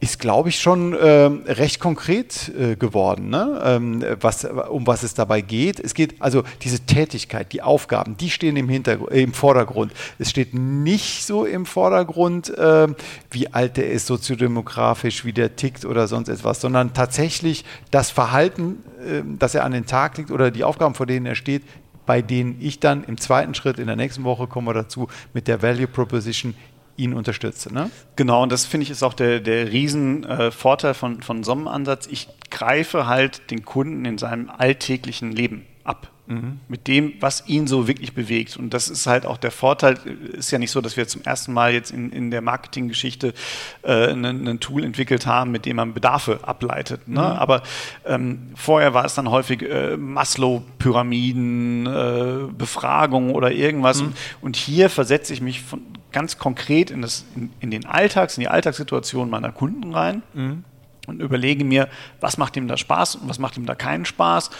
Ist, 0.00 0.18
glaube 0.18 0.50
ich, 0.50 0.60
schon 0.60 0.92
äh, 0.92 1.30
recht 1.46 1.80
konkret 1.80 2.52
äh, 2.58 2.76
geworden, 2.76 3.30
ne? 3.30 3.58
ähm, 3.64 4.04
was, 4.20 4.44
um 4.44 4.86
was 4.86 5.02
es 5.02 5.14
dabei 5.14 5.40
geht. 5.40 5.80
Es 5.80 5.94
geht 5.94 6.20
also 6.20 6.42
diese 6.60 6.80
Tätigkeit, 6.80 7.54
die 7.54 7.62
Aufgaben, 7.62 8.14
die 8.18 8.28
stehen 8.28 8.56
im, 8.56 8.68
Hintergrund, 8.68 9.12
äh, 9.12 9.22
im 9.22 9.32
Vordergrund. 9.32 9.92
Es 10.18 10.28
steht 10.28 10.52
nicht 10.52 11.24
so 11.24 11.46
im 11.46 11.64
Vordergrund, 11.64 12.52
ähm, 12.58 12.96
wie 13.30 13.50
alt 13.54 13.78
der 13.78 13.90
ist, 13.90 14.06
soziodemografisch, 14.06 15.24
wie 15.24 15.32
der 15.32 15.56
tickt 15.56 15.86
oder 15.86 16.06
sonst 16.06 16.28
etwas, 16.28 16.60
sondern 16.60 16.92
tatsächlich 16.92 17.64
das 17.90 18.10
Verhalten, 18.10 18.84
ähm, 19.06 19.38
das 19.38 19.54
er 19.54 19.64
an 19.64 19.72
den 19.72 19.86
Tag 19.86 20.18
legt 20.18 20.30
oder 20.30 20.50
die 20.50 20.64
Aufgaben, 20.64 20.94
vor 20.94 21.06
denen 21.06 21.24
er 21.24 21.34
steht, 21.34 21.62
bei 22.06 22.22
denen 22.22 22.56
ich 22.60 22.80
dann 22.80 23.04
im 23.04 23.18
zweiten 23.18 23.54
Schritt, 23.54 23.78
in 23.78 23.86
der 23.86 23.96
nächsten 23.96 24.24
Woche 24.24 24.46
kommen 24.46 24.66
wir 24.66 24.74
dazu, 24.74 25.08
mit 25.32 25.48
der 25.48 25.62
Value 25.62 25.86
Proposition 25.86 26.54
ihn 26.96 27.12
unterstütze. 27.12 27.72
Ne? 27.72 27.90
Genau, 28.16 28.42
und 28.42 28.52
das 28.52 28.66
finde 28.66 28.84
ich 28.84 28.90
ist 28.90 29.02
auch 29.02 29.14
der, 29.14 29.40
der 29.40 29.72
Riesenvorteil 29.72 30.92
äh, 30.92 30.94
von, 30.94 31.22
von 31.22 31.42
so 31.42 31.52
einem 31.52 31.68
Ansatz. 31.68 32.06
Ich 32.06 32.28
greife 32.50 33.06
halt 33.06 33.50
den 33.50 33.64
Kunden 33.64 34.04
in 34.04 34.18
seinem 34.18 34.48
alltäglichen 34.50 35.32
Leben 35.32 35.66
ab. 35.84 36.10
Mhm. 36.26 36.60
Mit 36.68 36.88
dem, 36.88 37.12
was 37.20 37.46
ihn 37.46 37.66
so 37.66 37.86
wirklich 37.86 38.14
bewegt. 38.14 38.56
Und 38.56 38.72
das 38.72 38.88
ist 38.88 39.06
halt 39.06 39.26
auch 39.26 39.36
der 39.36 39.50
Vorteil. 39.50 39.98
Ist 40.32 40.50
ja 40.50 40.58
nicht 40.58 40.70
so, 40.70 40.80
dass 40.80 40.96
wir 40.96 41.06
zum 41.06 41.22
ersten 41.22 41.52
Mal 41.52 41.74
jetzt 41.74 41.90
in, 41.90 42.10
in 42.12 42.30
der 42.30 42.40
Marketinggeschichte 42.40 43.34
äh, 43.82 44.10
ein 44.10 44.58
Tool 44.58 44.84
entwickelt 44.84 45.26
haben, 45.26 45.50
mit 45.50 45.66
dem 45.66 45.76
man 45.76 45.92
Bedarfe 45.92 46.40
ableitet. 46.42 47.06
Ne? 47.08 47.20
Mhm. 47.20 47.26
Aber 47.26 47.62
ähm, 48.06 48.52
vorher 48.54 48.94
war 48.94 49.04
es 49.04 49.14
dann 49.14 49.30
häufig 49.30 49.62
äh, 49.62 49.98
Maslow-Pyramiden, 49.98 51.86
äh, 51.86 52.52
Befragungen 52.56 53.34
oder 53.34 53.52
irgendwas. 53.52 54.02
Mhm. 54.02 54.14
Und 54.40 54.56
hier 54.56 54.88
versetze 54.88 55.34
ich 55.34 55.42
mich 55.42 55.60
von, 55.60 55.82
ganz 56.14 56.38
konkret 56.38 56.90
in, 56.90 57.02
das, 57.02 57.26
in, 57.36 57.50
in, 57.60 57.70
den 57.70 57.84
Alltags, 57.84 58.38
in 58.38 58.40
die 58.40 58.48
Alltagssituation 58.48 59.28
meiner 59.28 59.52
Kunden 59.52 59.92
rein 59.92 60.22
mhm. 60.32 60.64
und 61.06 61.20
überlege 61.20 61.64
mir, 61.64 61.88
was 62.20 62.38
macht 62.38 62.56
ihm 62.56 62.68
da 62.68 62.78
Spaß 62.78 63.16
und 63.16 63.28
was 63.28 63.38
macht 63.38 63.58
ihm 63.58 63.66
da 63.66 63.74
keinen 63.74 64.06
Spaß, 64.06 64.50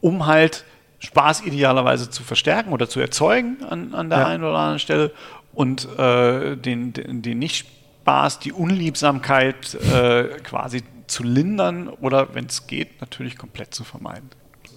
um 0.00 0.26
halt 0.26 0.64
Spaß 1.00 1.42
idealerweise 1.42 2.10
zu 2.10 2.22
verstärken 2.22 2.72
oder 2.72 2.88
zu 2.88 3.00
erzeugen 3.00 3.58
an, 3.68 3.94
an 3.94 4.10
der 4.10 4.20
ja. 4.20 4.26
einen 4.26 4.44
oder 4.44 4.58
anderen 4.58 4.78
Stelle 4.78 5.12
und 5.52 5.88
äh, 5.98 6.56
den, 6.56 6.92
den, 6.92 7.22
den 7.22 7.38
Nicht-Spaß, 7.38 8.40
die 8.40 8.52
Unliebsamkeit 8.52 9.74
äh, 9.74 10.24
quasi 10.42 10.82
zu 11.06 11.22
lindern 11.22 11.88
oder, 11.88 12.34
wenn 12.34 12.46
es 12.46 12.66
geht, 12.66 13.00
natürlich 13.00 13.38
komplett 13.38 13.74
zu 13.74 13.84
vermeiden. 13.84 14.28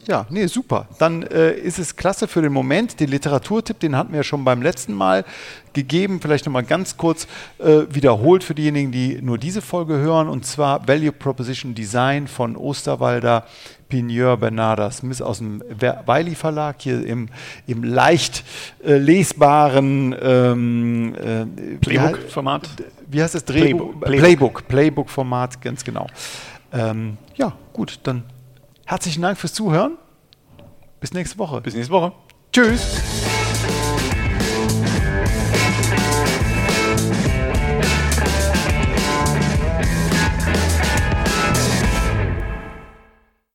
Ja, 0.08 0.26
nee, 0.30 0.48
super. 0.48 0.88
Dann 0.98 1.24
äh, 1.24 1.54
ist 1.54 1.78
es 1.78 1.96
klasse 1.96 2.28
für 2.28 2.42
den 2.42 2.52
Moment. 2.52 3.00
Den 3.00 3.10
Literaturtipp, 3.10 3.80
den 3.80 3.96
hatten 3.96 4.12
wir 4.12 4.18
ja 4.18 4.24
schon 4.24 4.44
beim 4.44 4.62
letzten 4.62 4.94
Mal 4.94 5.24
gegeben. 5.74 6.20
Vielleicht 6.22 6.46
nochmal 6.46 6.64
ganz 6.64 6.98
kurz 6.98 7.28
äh, 7.60 7.82
wiederholt 7.90 8.44
für 8.44 8.56
diejenigen, 8.56 8.92
die 8.92 9.22
nur 9.22 9.38
diese 9.38 9.62
Folge 9.62 9.98
hören. 9.98 10.28
Und 10.28 10.46
zwar 10.46 10.88
Value 10.88 11.12
Proposition 11.12 11.76
Design 11.76 12.28
von 12.28 12.56
Osterwalder 12.56 13.46
Pigneur 13.90 14.38
Bernarda 14.38 14.90
Smith 14.90 15.22
aus 15.22 15.38
dem 15.40 15.62
Wiley 15.62 16.34
Verlag, 16.34 16.78
hier 16.80 17.06
im, 17.06 17.28
im 17.68 17.84
leicht 17.84 18.44
äh, 18.84 18.98
lesbaren 18.98 20.16
ähm, 20.20 21.16
äh, 21.16 21.46
Playbook-Format. 21.78 22.70
Wie 23.08 23.22
heißt 23.22 23.36
es? 23.36 23.46
Drehbuch? 23.46 24.00
Playbook. 24.00 24.02
Playbook. 24.02 24.68
Playbook-Format, 24.68 25.62
ganz 25.62 25.84
genau. 25.84 26.08
Ähm, 26.74 27.18
ja, 27.36 27.54
gut, 27.74 28.00
dann 28.04 28.24
herzlichen 28.86 29.22
Dank 29.22 29.38
fürs 29.38 29.54
Zuhören. 29.54 29.98
Bis 31.00 31.14
nächste 31.14 31.38
Woche. 31.38 31.62
Bis 31.62 31.74
nächste 31.76 31.94
Woche. 31.94 32.14
Tschüss. 32.52 33.11